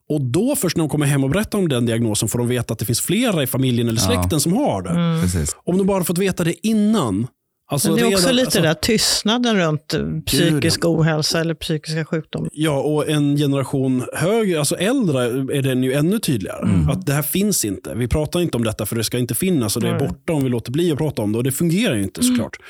[0.08, 2.72] Och då först när de kommer hem och berättar om den diagnosen får de veta
[2.72, 4.06] att det finns flera i familjen eller Ja.
[4.06, 5.22] släkten som har det.
[5.22, 5.56] Precis.
[5.64, 7.26] Om de bara fått veta det innan.
[7.70, 11.54] Alltså Men det är också redan- lite alltså- där tystnaden runt eh, psykisk ohälsa eller
[11.54, 12.48] psykiska sjukdomar.
[12.52, 15.24] Ja, och en generation högre, alltså äldre,
[15.58, 16.68] är den ju ännu tydligare.
[16.92, 17.94] Att det här finns inte.
[17.94, 20.44] Vi pratar inte om detta för det ska inte finnas och det är borta om
[20.44, 21.38] vi låter bli att prata om det.
[21.38, 22.56] Och det fungerar ju inte såklart.
[22.60, 22.64] Eh,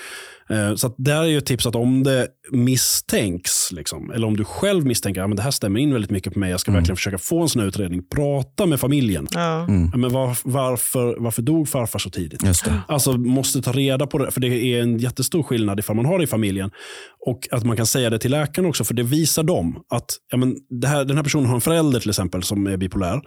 [0.76, 4.44] Så att där är ju ett tips att om det misstänks, liksom, eller om du
[4.44, 6.96] själv misstänker att ja, det här stämmer in väldigt mycket på mig, jag ska verkligen
[6.96, 9.28] försöka få en sån här utredning, prata med familjen.
[9.30, 9.66] Ja.
[9.68, 12.46] Ja, men var, varför, varför dog farfar så tidigt?
[12.46, 12.80] Just det.
[12.88, 16.18] Alltså måste ta reda på det, för det är en jättestor skillnad ifall man har
[16.18, 16.70] det i familjen.
[17.26, 20.36] Och att man kan säga det till läkaren också, för det visar dem att ja,
[20.36, 23.20] men det här, den här personen har en förälder till exempel som är bipolär.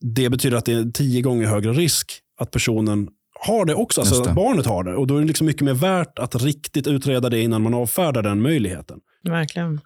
[0.00, 3.08] Det betyder att det är tio gånger högre risk att personen
[3.46, 4.94] har det också, alltså att barnet har det.
[4.96, 8.22] Och Då är det liksom mycket mer värt att riktigt utreda det innan man avfärdar
[8.22, 8.98] den möjligheten.
[9.24, 9.80] Verkligen.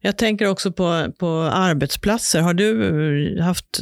[0.00, 2.40] Jag tänker också på, på arbetsplatser.
[2.40, 3.80] Har du haft,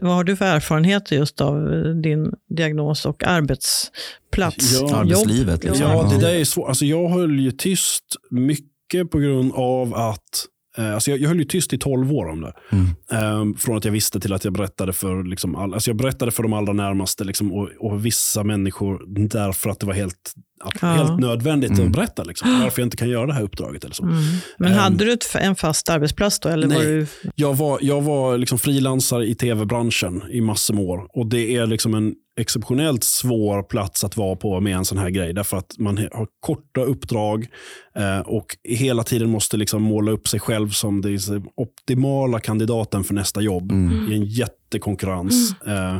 [0.00, 1.54] vad har du för erfarenheter just av
[2.02, 4.80] din diagnos och arbetsplats?
[4.80, 4.96] Ja.
[4.96, 5.82] Arbetslivet, liksom.
[5.82, 6.10] Ja, Ja.
[6.18, 6.68] det där är svårt.
[6.68, 11.44] Alltså, jag höll ju tyst mycket på grund av att Alltså jag, jag höll ju
[11.44, 12.52] tyst i 12 år om det.
[12.72, 12.86] Mm.
[13.10, 16.30] Ehm, från att jag visste till att jag berättade för, liksom, all, alltså jag berättade
[16.30, 20.32] för de allra närmaste liksom, och, och vissa människor därför att det var helt
[20.64, 20.88] att Ja.
[20.88, 21.86] helt nödvändigt Mm.
[21.86, 23.84] att berätta liksom, varför jag inte kan göra det här uppdraget.
[23.84, 24.02] Eller så.
[24.04, 24.16] Mm.
[24.58, 24.78] Men Ehm.
[24.78, 26.48] hade du en fast arbetsplats då?
[26.48, 26.86] Eller var Nej.
[26.86, 31.06] du, Jag var, jag var liksom frilansare i tv-branschen i massor med år.
[31.14, 35.10] Och Det är liksom en exceptionellt svår plats att vara på med en sån här
[35.10, 35.32] grej.
[35.32, 37.46] Därför att man har korta uppdrag
[37.96, 41.18] eh, och hela tiden måste liksom måla upp sig själv som den
[41.56, 44.12] optimala kandidaten för nästa jobb Mm.
[44.12, 45.54] i en jättekonkurrens.
[45.66, 45.96] Eh,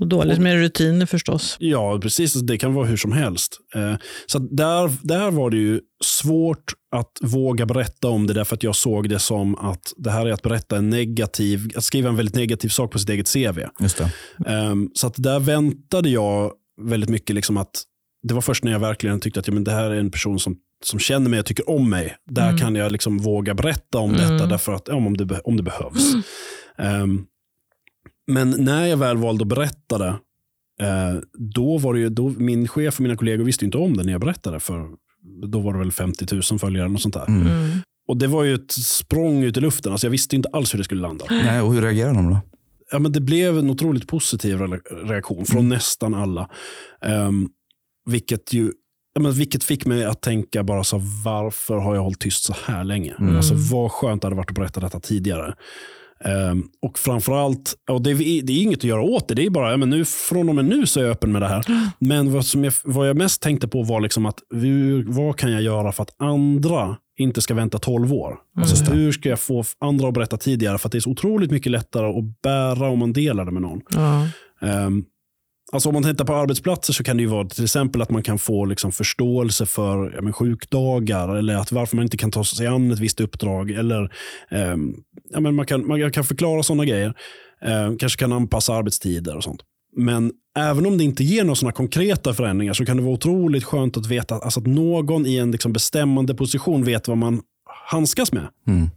[0.00, 1.56] och dåligt med rutiner förstås.
[1.60, 2.34] Ja, precis.
[2.34, 3.58] Det kan vara hur som helst.
[3.74, 3.94] Eh,
[4.26, 8.76] Så där, där var det ju svårt att våga berätta om det därför att jag
[8.76, 12.34] såg det som att det här är att berätta en negativ, att skriva en väldigt
[12.34, 13.60] negativ sak på sitt eget CV.
[13.80, 14.10] Just det.
[14.52, 17.70] Um, så att där väntade jag väldigt mycket liksom att
[18.28, 20.38] det var först när jag verkligen tyckte att ja, men det här är en person
[20.38, 22.16] som, som känner mig och tycker om mig.
[22.30, 22.58] Där Mm.
[22.58, 24.32] kan jag liksom våga berätta om Mm.
[24.32, 26.14] detta därför att, ja, om, det, om det behövs.
[27.02, 27.26] Um,
[28.28, 30.18] men när jag väl valde att berätta det,
[30.80, 31.20] eh,
[31.54, 34.12] då var det ju, då, min chef och mina kollegor visste inte om det när
[34.12, 34.60] jag berättade.
[34.60, 34.86] För
[35.46, 37.28] då var det väl 50 000 följare något sånt där.
[37.28, 37.46] Mm.
[37.46, 37.78] Mm.
[38.08, 39.92] Och det var ju ett språng ut i luften.
[39.92, 41.24] Alltså jag visste inte alls hur det skulle landa.
[41.30, 42.40] Nej, och hur reagerar de då?
[42.90, 46.50] ja, men det blev en otroligt positiv re- reaktion från nästan alla.
[47.06, 47.48] Um,
[48.06, 48.72] vilket ju
[49.14, 52.54] ja, men vilket fick mig att tänka bara så varför har jag hållit tyst så
[52.64, 53.14] här länge?
[53.18, 53.36] Mm.
[53.36, 55.54] Alltså vad skönt det hade varit att berätta detta tidigare.
[56.24, 59.50] Um, och framförallt, och det, är- det är inget att göra åt det, det är
[59.50, 61.64] bara, ja, men nu, från och med nu så är jag öppen med det här.
[61.98, 65.52] Men vad, som jag, vad jag mest tänkte på var liksom att hur, vad kan
[65.52, 68.36] jag göra för att andra inte ska vänta 12 år?
[68.56, 70.78] Alltså, hur ska jag få andra att berätta tidigare?
[70.78, 73.62] För att det är så otroligt mycket lättare att bära om man delar det med
[73.62, 73.80] någon.
[73.94, 74.26] Ja.
[74.86, 75.04] Um,
[75.72, 78.22] alltså om man tittar på arbetsplatser så kan det ju vara till exempel att man
[78.22, 82.44] kan få liksom förståelse för ja, men sjukdagar eller att varför man inte kan ta
[82.44, 83.70] sig an ett visst uppdrag.
[83.70, 84.02] Eller,
[84.50, 84.76] eh,
[85.30, 87.14] ja, men man, kan, man kan förklara sådana grejer.
[87.64, 89.60] Eh, kanske kan anpassa arbetstider och sånt.
[89.96, 93.64] Men även om det inte ger några sådana konkreta förändringar så kan det vara otroligt
[93.64, 97.40] skönt att veta att, alltså att någon i en liksom bestämmande position vet vad man
[97.86, 98.48] handskas med.
[98.66, 98.90] Mm.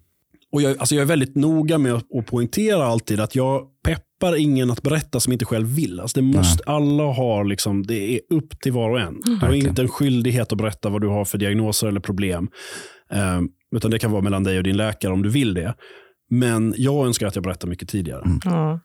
[0.52, 4.36] Och jag, alltså jag är väldigt noga med att, att poängtera alltid att jag peppar
[4.36, 6.00] ingen att berätta som inte själv vill.
[6.00, 9.22] Alltså det måste, alla har liksom, det är upp till var och en.
[9.26, 12.50] Du har inte en skyldighet att berätta vad du har för diagnoser eller problem.
[13.12, 13.42] Eh,
[13.76, 15.76] utan det kan vara mellan dig och din läkare om du vill det.
[16.30, 18.24] Men jag önskar att jag berättar mycket tidigare.
[18.46, 18.80] Ja.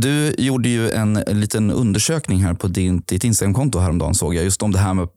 [0.00, 4.44] Du gjorde ju en liten undersökning här på din, ditt Instagramkonto häromdagen såg jag.
[4.44, 5.08] Just om det här med,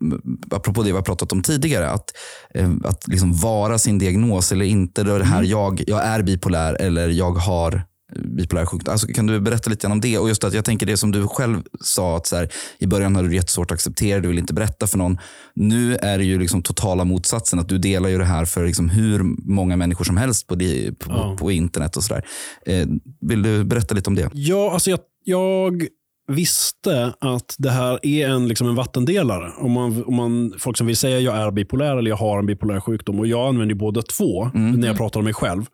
[0.51, 1.89] apropå det vi har pratat om tidigare.
[1.89, 2.11] Att,
[2.53, 5.03] eh, att liksom vara sin diagnos eller inte.
[5.03, 7.83] Det här, jag, jag är bipolär eller jag har
[8.15, 8.91] bipolär sjukdom.
[8.91, 10.17] Alltså, kan du berätta lite om det?
[10.17, 13.15] Och just att jag tänker det som du själv sa, att så här, i början
[13.15, 15.17] hade du jättesvårt att acceptera, du vill inte berätta för någon.
[15.55, 18.89] Nu är det ju liksom totala motsatsen, att du delar ju det här för liksom
[18.89, 21.35] hur många människor som helst på, di- på, Ja.
[21.39, 22.25] på internet och sådär.
[22.65, 22.87] Eh,
[23.21, 24.29] vill du berätta lite om det?
[24.33, 25.83] Ja, alltså jag, jag
[26.31, 29.51] visste att det här är en, liksom en vattendelare.
[29.57, 32.45] Om man, om man, folk som vill säga jag är bipolär eller jag har en
[32.45, 33.19] bipolär sjukdom.
[33.19, 35.65] Och Jag använder ju båda två när jag pratar om mig själv.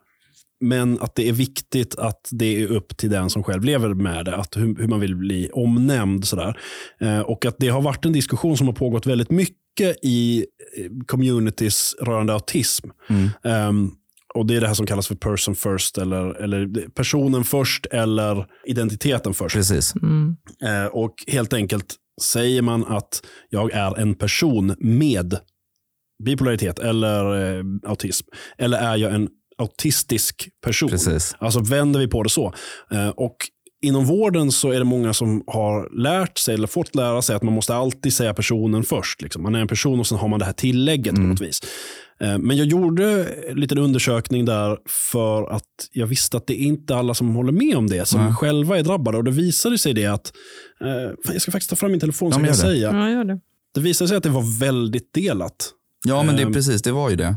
[0.61, 4.25] Men att det är viktigt att det är upp till den som själv lever med
[4.25, 4.35] det.
[4.35, 6.25] Att hur, hur man vill bli omnämnd.
[6.25, 6.59] Sådär.
[6.99, 10.45] Eh, och att det har varit en diskussion som har pågått väldigt mycket i
[10.77, 12.89] eh, communities rörande autism.
[13.43, 13.91] Ehm,
[14.33, 18.45] och Det är det här som kallas för person first, eller, eller personen först eller
[18.65, 19.55] identiteten först.
[19.55, 19.95] Precis.
[19.95, 20.35] Mm.
[20.63, 25.39] Eh, och helt enkelt säger man att jag är en person med
[26.23, 28.27] bipolaritet eller eh, autism.
[28.57, 30.89] Eller är jag en autistisk person?
[30.89, 31.35] Precis.
[31.39, 32.53] Alltså vänder vi på det så.
[32.91, 33.35] Eh, och
[33.81, 37.43] Inom vården så är det många som har lärt sig eller fått lära sig att
[37.43, 39.21] man måste alltid säga personen först.
[39.21, 39.43] Liksom.
[39.43, 41.59] Man är en person och sen har man det här tillägget på något vis.
[42.19, 44.77] Eh, Men jag gjorde en liten undersökning där
[45.09, 48.21] för att jag visste att det är inte alla som håller med om det, som
[48.25, 48.33] Nej.
[48.33, 49.17] själva är drabbade.
[49.17, 50.33] Och Det visade sig det att,
[50.81, 50.87] eh,
[51.25, 52.75] fan, jag ska faktiskt ta fram min telefon Ja, så men jag kan det.
[52.75, 52.91] säga.
[52.93, 53.39] ja, gör det.
[53.73, 55.69] Det visade sig att det var väldigt delat
[56.05, 56.81] Ja, men det är precis.
[56.81, 57.35] Det var ju det.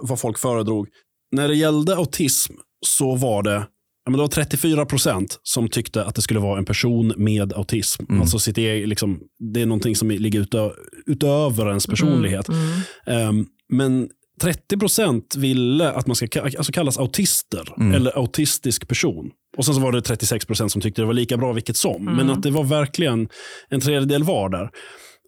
[0.00, 0.88] vad folk föredrog.
[1.32, 2.52] När det gällde autism
[2.86, 6.58] så var det, ja, men det var 34 procent som tyckte att det skulle vara
[6.58, 8.04] en person med autism.
[8.08, 8.20] Mm.
[8.20, 9.20] Alltså sitt eget, liksom,
[9.54, 10.70] det är någonting som ligger utö
[11.06, 12.48] utöver ens personlighet.
[12.48, 12.68] Mm.
[13.06, 14.08] Ehm, men
[14.40, 17.94] 30 procent ville att man ska ka- alltså kallas autister Mm.
[17.94, 19.30] eller autistisk person.
[19.56, 22.04] Och sen så var det 36 procent som tyckte det var lika bra vilket som.
[22.04, 23.28] Men att det var verkligen
[23.68, 24.70] en tredjedel var där.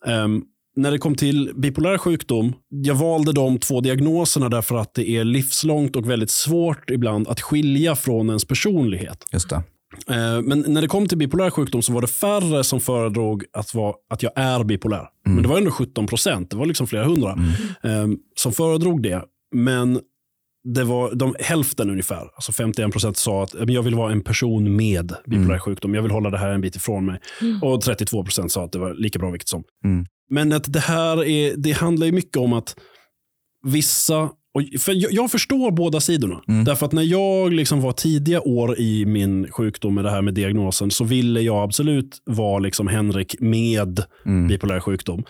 [0.07, 0.43] Ehm,
[0.83, 5.25] när det kom till bipolär sjukdom, jag valde de två diagnoserna därför att det är
[5.25, 9.27] livslångt och väldigt svårt ibland att skilja från ens personlighet.
[9.33, 9.57] Just det.
[10.09, 13.75] Eh, Men när det kom till bipolär sjukdom så var det färre som föredrog att,
[13.75, 15.07] vara, att jag är bipolär.
[15.25, 17.31] Men det var ändå 17 procent, det var liksom flera hundra,
[17.83, 19.23] eh, som föredrog det.
[19.55, 20.01] Men
[20.64, 24.77] det var de, hälften ungefär, alltså 51 procent sa att jag vill vara en person
[24.77, 25.61] med bipolär mm.
[25.61, 25.94] sjukdom.
[25.94, 27.20] Jag vill hålla det här en bit ifrån mig.
[27.40, 27.62] Mm.
[27.62, 29.62] Och 32 procent sa att det var lika bra vilket som.
[29.85, 30.07] Mm.
[30.31, 32.77] Men att det här är, det handlar ju mycket om att
[33.66, 36.40] vissa och för jag, jag förstår båda sidorna.
[36.49, 36.64] Mm.
[36.64, 40.35] Därför att när jag liksom var tidiga år i min sjukdom med det här med
[40.35, 44.49] diagnosen så ville jag absolut vara liksom Henrik med mm.
[44.49, 45.25] bipolär sjukdom.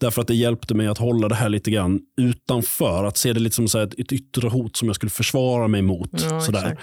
[0.00, 3.04] Därför att det hjälpte mig att hålla det här lite grann utanför.
[3.04, 6.10] Att se det lite som så ett yttre hot som jag skulle försvara mig mot.
[6.12, 6.78] Ja, sådär.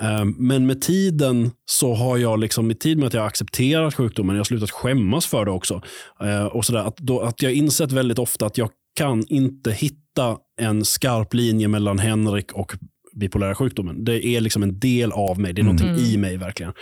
[0.00, 0.34] Mm.
[0.38, 4.40] Men med tiden så har jag, liksom, i tid med att jag accepterat sjukdomen, jag
[4.40, 5.82] har slutat skämmas för det också.
[6.20, 10.36] Ehm, och sådär, att, då, att jag insett väldigt ofta att jag kan inte hitta
[10.60, 12.76] en skarp linje mellan Henrik och
[13.14, 14.04] bipolära sjukdomen.
[14.04, 15.52] Det är liksom en del av mig.
[15.52, 15.76] Det är mm.
[15.76, 16.72] någonting i mig verkligen.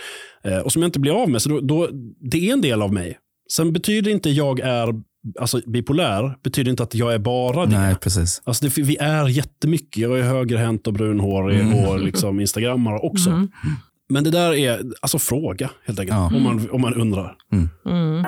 [0.44, 1.42] Ehm, och som jag inte blir av med.
[1.42, 1.88] Så då, då,
[2.30, 3.18] det är en del av mig.
[3.52, 4.94] Sen betyder inte jag är
[5.40, 7.78] alltså bipolär betyder inte att jag är bara det.
[7.78, 8.42] Nej, precis.
[8.44, 9.96] Alltså det, vi är jättemycket.
[9.96, 11.74] Jag är högerhänt och brunhårig mm.
[11.74, 13.30] och liksom instagrammare också.
[13.30, 13.48] Mm.
[14.08, 16.18] Men det där är alltså fråga helt enkelt.
[16.18, 16.26] Ja.
[16.36, 17.36] Om, man, om man undrar.
[17.52, 18.24] Mm.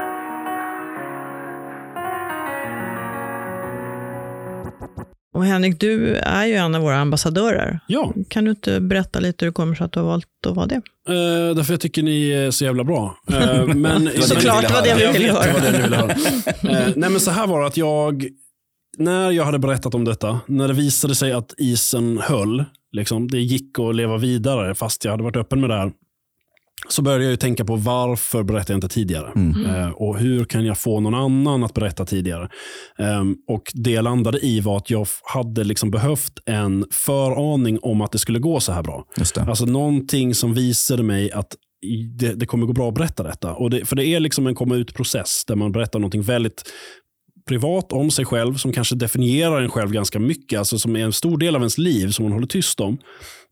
[5.43, 7.81] Och Henrik, du är ju en av våra ambassadörer.
[7.87, 8.13] Ja.
[8.29, 10.67] Kan du inte berätta lite hur det kommer sig att du har valt att vara
[10.67, 10.77] det?
[11.09, 13.17] Uh, därför jag tycker ni är så jävla bra.
[13.33, 15.71] Uh, men, Såklart, det var det vi ville höra.
[15.71, 16.09] Det ville höra.
[16.09, 18.27] uh, nej, men så här var det att jag,
[18.99, 23.41] när jag hade berättat om detta, när det visade sig att isen höll, liksom, det
[23.41, 25.93] gick att leva vidare fast jag hade varit öppen med det här,
[26.89, 29.33] så började jag tänka på varför berättar jag inte tidigare?
[29.37, 29.67] Mm.
[29.67, 32.49] Eh, och hur kan jag få någon annan att berätta tidigare?
[32.99, 38.01] Eh, och Det jag landade i var att jag hade liksom behövt en föraning om
[38.01, 39.05] att det skulle gå så här bra.
[39.49, 41.57] Alltså någonting som visade mig att
[42.19, 43.53] det, det, kommer gå bra att berätta detta.
[43.55, 46.63] Och det, för det är liksom en komma ut-process där man berättar någonting väldigt
[47.49, 51.13] privat om sig själv som kanske definierar en själv ganska mycket, alltså som är en
[51.13, 52.99] stor del av ens liv som man håller tyst om.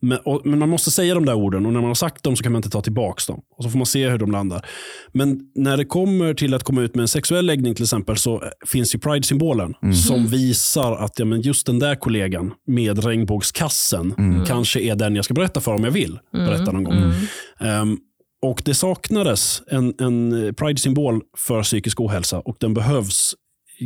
[0.03, 2.37] Men, och, men, man måste säga de där orden och när man har sagt dem
[2.37, 3.41] så kan man inte ta tillbaka dem.
[3.57, 4.67] Och Så får man se hur de landar.
[5.13, 8.43] Men när det kommer till att komma ut med en sexuell läggning till exempel så
[8.67, 9.95] finns ju Pride-symbolen mm.
[9.95, 14.45] som visar att ja, men just den där kollegan med regnbågskassen mm.
[14.45, 17.13] kanske är den jag ska berätta för om jag vill berätta någon gång.
[17.61, 17.99] Um,
[18.43, 23.35] och Det saknades en, en Pride-symbol för psykisk ohälsa och den behövs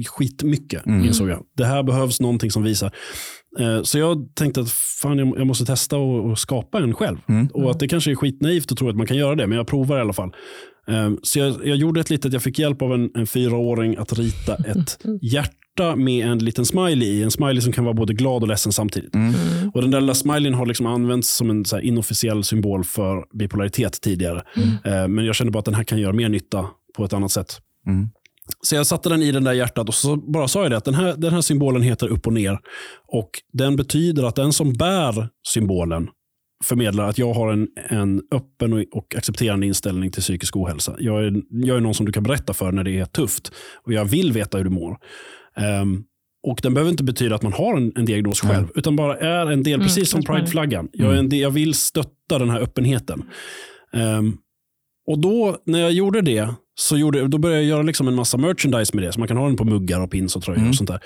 [0.02, 1.04] skitmycket, mm.
[1.04, 1.42] insåg jag.
[1.56, 2.92] Det här behövs någonting som visar.
[3.58, 7.18] Eh, så jag tänkte att fan, jag måste testa och, skapa en själv.
[7.28, 7.46] Mm.
[7.46, 9.66] Och att det kanske är skitnaivt att tro att man kan göra det, men jag
[9.66, 10.32] provar i alla fall.
[10.88, 14.12] Eh, så jag, jag gjorde ett litet, jag fick hjälp av en, en fyraåring att
[14.12, 17.22] rita ett hjärta med en liten smiley i.
[17.22, 19.14] En smiley som kan vara både glad och ledsen samtidigt.
[19.14, 19.34] Mm.
[19.74, 24.00] Och Den där lilla smileyn har liksom använts som en så inofficiell symbol för bipolaritet
[24.00, 24.42] tidigare.
[24.56, 24.68] Mm.
[24.84, 27.30] Eh, men jag kände bara att den här kan göra mer nytta på ett annat
[27.30, 27.60] sätt.
[28.62, 30.84] Så jag satte den i den där hjärtat och så bara sa jag det att
[30.84, 32.58] den här, den här symbolen heter upp och ner.
[33.06, 36.08] Och Den betyder att den som bär symbolen
[36.64, 40.96] förmedlar att jag har en, en öppen och, och accepterande inställning till psykisk ohälsa.
[40.98, 43.52] Jag är, jag är någon som du kan berätta för när det är tufft
[43.86, 44.98] och jag vill veta hur du mår.
[45.82, 46.04] Um,
[46.46, 48.70] och Den behöver inte betyda att man har en, en diagnos själv, mm.
[48.74, 50.88] utan bara är en del, mm, precis som prideflaggan.
[50.92, 51.38] Jag, mm.
[51.38, 53.22] jag vill stötta den här öppenheten.
[53.92, 54.38] Um,
[55.06, 58.36] och då, när jag gjorde det, så gjorde, då började jag göra liksom en massa
[58.36, 59.12] merchandise med det.
[59.12, 60.70] Så man kan ha den på muggar och pins och tröjor mm.
[60.70, 61.00] och sånt där.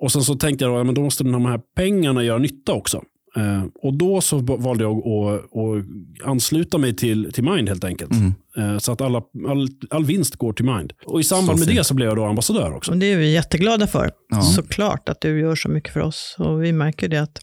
[0.00, 3.02] Och sen så tänkte jag att då måste de här pengarna göra nytta också.
[3.36, 8.12] Uh, och då så valde jag att, att, ansluta mig till, till Mind helt enkelt.
[8.12, 8.34] Mm.
[8.58, 10.92] Uh, så att alla, all, all vinst går till Mind.
[11.06, 11.78] Och i samband så med fint.
[11.78, 12.90] det så blev jag då ambassadör också.
[12.90, 14.10] Och det är vi jätteglada för.
[14.28, 14.42] Ja.
[14.42, 16.36] Såklart att du gör så mycket för oss.
[16.38, 17.40] Och vi märker det att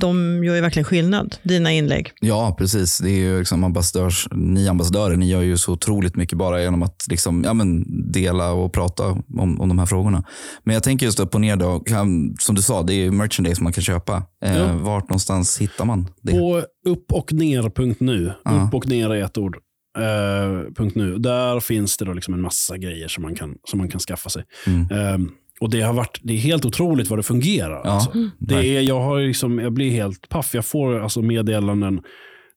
[0.00, 2.12] de gör ju verkligen skillnad, dina inlägg.
[2.20, 2.98] Ja, precis.
[2.98, 6.82] Det är ju liksom ambassadörs, ni ambassadörer, ni gör ju så otroligt mycket bara genom
[6.82, 9.06] att liksom, ja, men dela och prata
[9.38, 10.24] om, om de här frågorna.
[10.64, 13.62] Men jag tänker just upp och ner, då, kan, som du sa, det är merchandise
[13.62, 14.22] man kan köpa.
[14.44, 14.72] Eh, ja.
[14.72, 16.32] Vart någonstans hittar man det?
[16.32, 18.32] På uppochner.nu.
[18.44, 18.66] Ja.
[18.66, 19.58] Upp och ner är ett ord.
[19.98, 21.18] Uh, nu.
[21.18, 24.30] Där finns det då liksom en massa grejer som man kan, som man kan skaffa
[24.30, 24.44] sig.
[24.66, 24.90] Mm.
[24.90, 27.80] Uh, och det har varit det är helt otroligt vad det fungerar.
[27.84, 28.10] Ja, alltså.
[28.14, 28.30] Mm.
[28.38, 30.54] det är, jag, har liksom, jag blir helt paff.
[30.54, 32.00] Jag får alltså meddelanden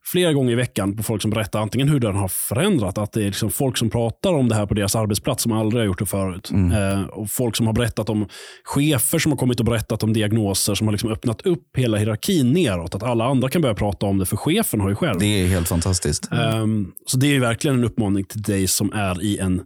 [0.03, 3.21] flera gånger i veckan på folk som berättar antingen hur den har förändrat, att det
[3.21, 5.99] är liksom folk som pratar om det här på deras arbetsplats som aldrig har gjort
[5.99, 6.51] det förut.
[6.51, 6.71] Mm.
[6.71, 8.27] Eh, och Folk som har berättat om
[8.63, 12.51] chefer som har kommit och berättat om diagnoser som har liksom öppnat upp hela hierarkin
[12.51, 12.95] neråt.
[12.95, 15.19] Att alla andra kan börja prata om det, för chefen har ju själv.
[15.19, 16.31] Det är helt fantastiskt.
[16.31, 16.65] Eh,
[17.05, 19.61] så det är verkligen en uppmaning till dig som är i en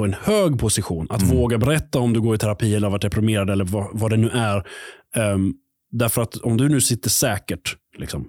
[0.00, 1.06] på en hög position.
[1.10, 1.36] Att mm.
[1.36, 4.16] våga berätta om du går i terapi eller har varit deprimerad eller vad, vad det
[4.16, 4.66] nu är.
[5.16, 5.54] Um,
[5.90, 8.26] därför att om du nu sitter säkert, liksom,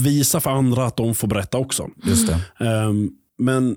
[0.00, 1.88] visa för andra att de får berätta också.
[2.04, 2.66] Just det.
[2.66, 3.76] Um, men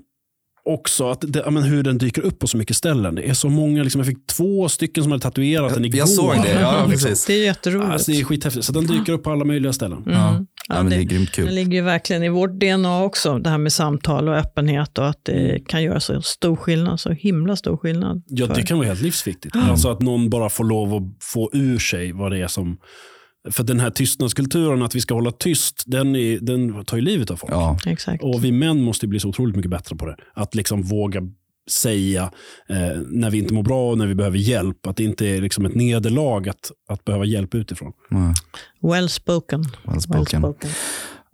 [0.64, 3.14] också att det, ja, men hur den dyker upp på så mycket ställen.
[3.14, 5.98] Det är så många, liksom, jag fick två stycken som hade tatuerat den igår.
[5.98, 7.24] Jag såg det, ja precis.
[7.24, 7.90] Det är jätteroligt.
[7.90, 8.64] Alltså, det är skithäftigt.
[8.64, 10.02] Så den dyker upp på alla möjliga ställen.
[10.06, 10.46] Mm.
[10.68, 10.74] Ja.
[10.82, 11.54] Men det är grymt Det kul.
[11.54, 15.20] ligger ju verkligen i vårt DNA också, det här med samtal och öppenhet och att
[15.24, 18.22] det kan göra så stor skillnad, så himla stor skillnad.
[18.26, 19.56] Ja, för- det kan vara helt livsviktigt.
[19.56, 22.78] Alltså att någon bara får lov att få ur sig vad det är som...
[23.50, 27.30] För den här tystnadskulturen, att vi ska hålla tyst, den, är, den tar ju livet
[27.30, 27.52] av folk.
[27.52, 28.22] Ja, Exakt.
[28.24, 30.16] Och vi män måste bli så otroligt mycket bättre på det.
[30.34, 31.20] Att liksom våga
[31.70, 32.30] säga
[32.68, 34.86] eh, när vi inte mår bra och när vi behöver hjälp.
[34.86, 37.92] Att det inte är liksom ett nederlag att, att behöva hjälp utifrån.
[38.10, 38.34] ja.
[38.92, 39.64] Well spoken.
[39.84, 40.54] Well spoken.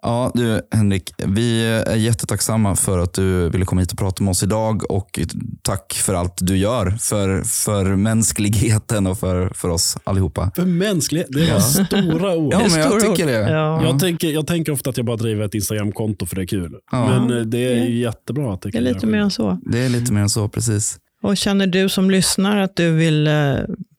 [0.03, 4.31] Ja, du Henrik, vi är jättetacksamma för att du ville komma hit och prata med
[4.31, 5.21] oss idag och
[5.63, 10.51] tack för allt du gör för, för mänskligheten och för, för oss allihopa.
[10.57, 12.53] För mänsklighet, det var stora ord.
[12.53, 13.51] Ja, är men jag tycker det.
[13.51, 13.85] Ja.
[13.85, 16.75] Jag, tänker, jag tänker ofta att jag bara driver ett Instagramkonto för det är kul.
[16.93, 17.07] Ja.
[17.07, 19.59] Men eh, det är ju jättebra att det Det är kan lite mer än så.
[19.63, 20.99] Det är lite mer än så, precis.
[21.23, 23.55] Och känner du som lyssnar att du vill eh,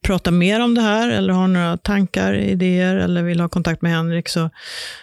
[0.06, 3.92] prata mer om det här eller har några tankar, idéer eller vill ha kontakt med
[3.92, 4.50] Henrik så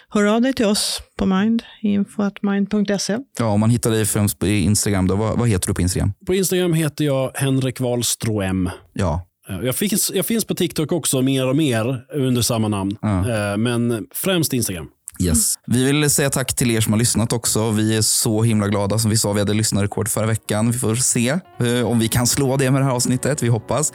[0.09, 3.17] hör av dig till oss på Mind, info.mind.se.
[3.39, 6.13] Ja, om man hittar dig främst på Instagram, då, vad, vad heter du på Instagram?
[6.27, 8.69] På Instagram heter jag Henrik Wahlström.
[8.93, 12.97] Ja, Eh, Jag finns, jag finns på TikTok också mer och mer under samma namn.
[13.01, 13.29] Ja.
[13.51, 14.87] Eh, Men främst Instagram.
[15.23, 15.55] Yes.
[15.67, 17.71] Vi vill säga tack till er som har lyssnat också.
[17.71, 18.99] Vi är så himla glada.
[18.99, 20.71] Som vi sa, vi hade lyssnarrekord förra veckan.
[20.71, 23.43] Vi får se eh, om vi kan slå det med det här avsnittet.
[23.43, 23.93] Vi hoppas.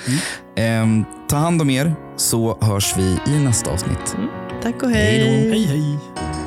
[0.56, 4.16] Ehm, ta hand om er så hörs vi i nästa avsnitt.
[4.62, 5.50] Tack och Hej.
[5.50, 6.43] Hej hej!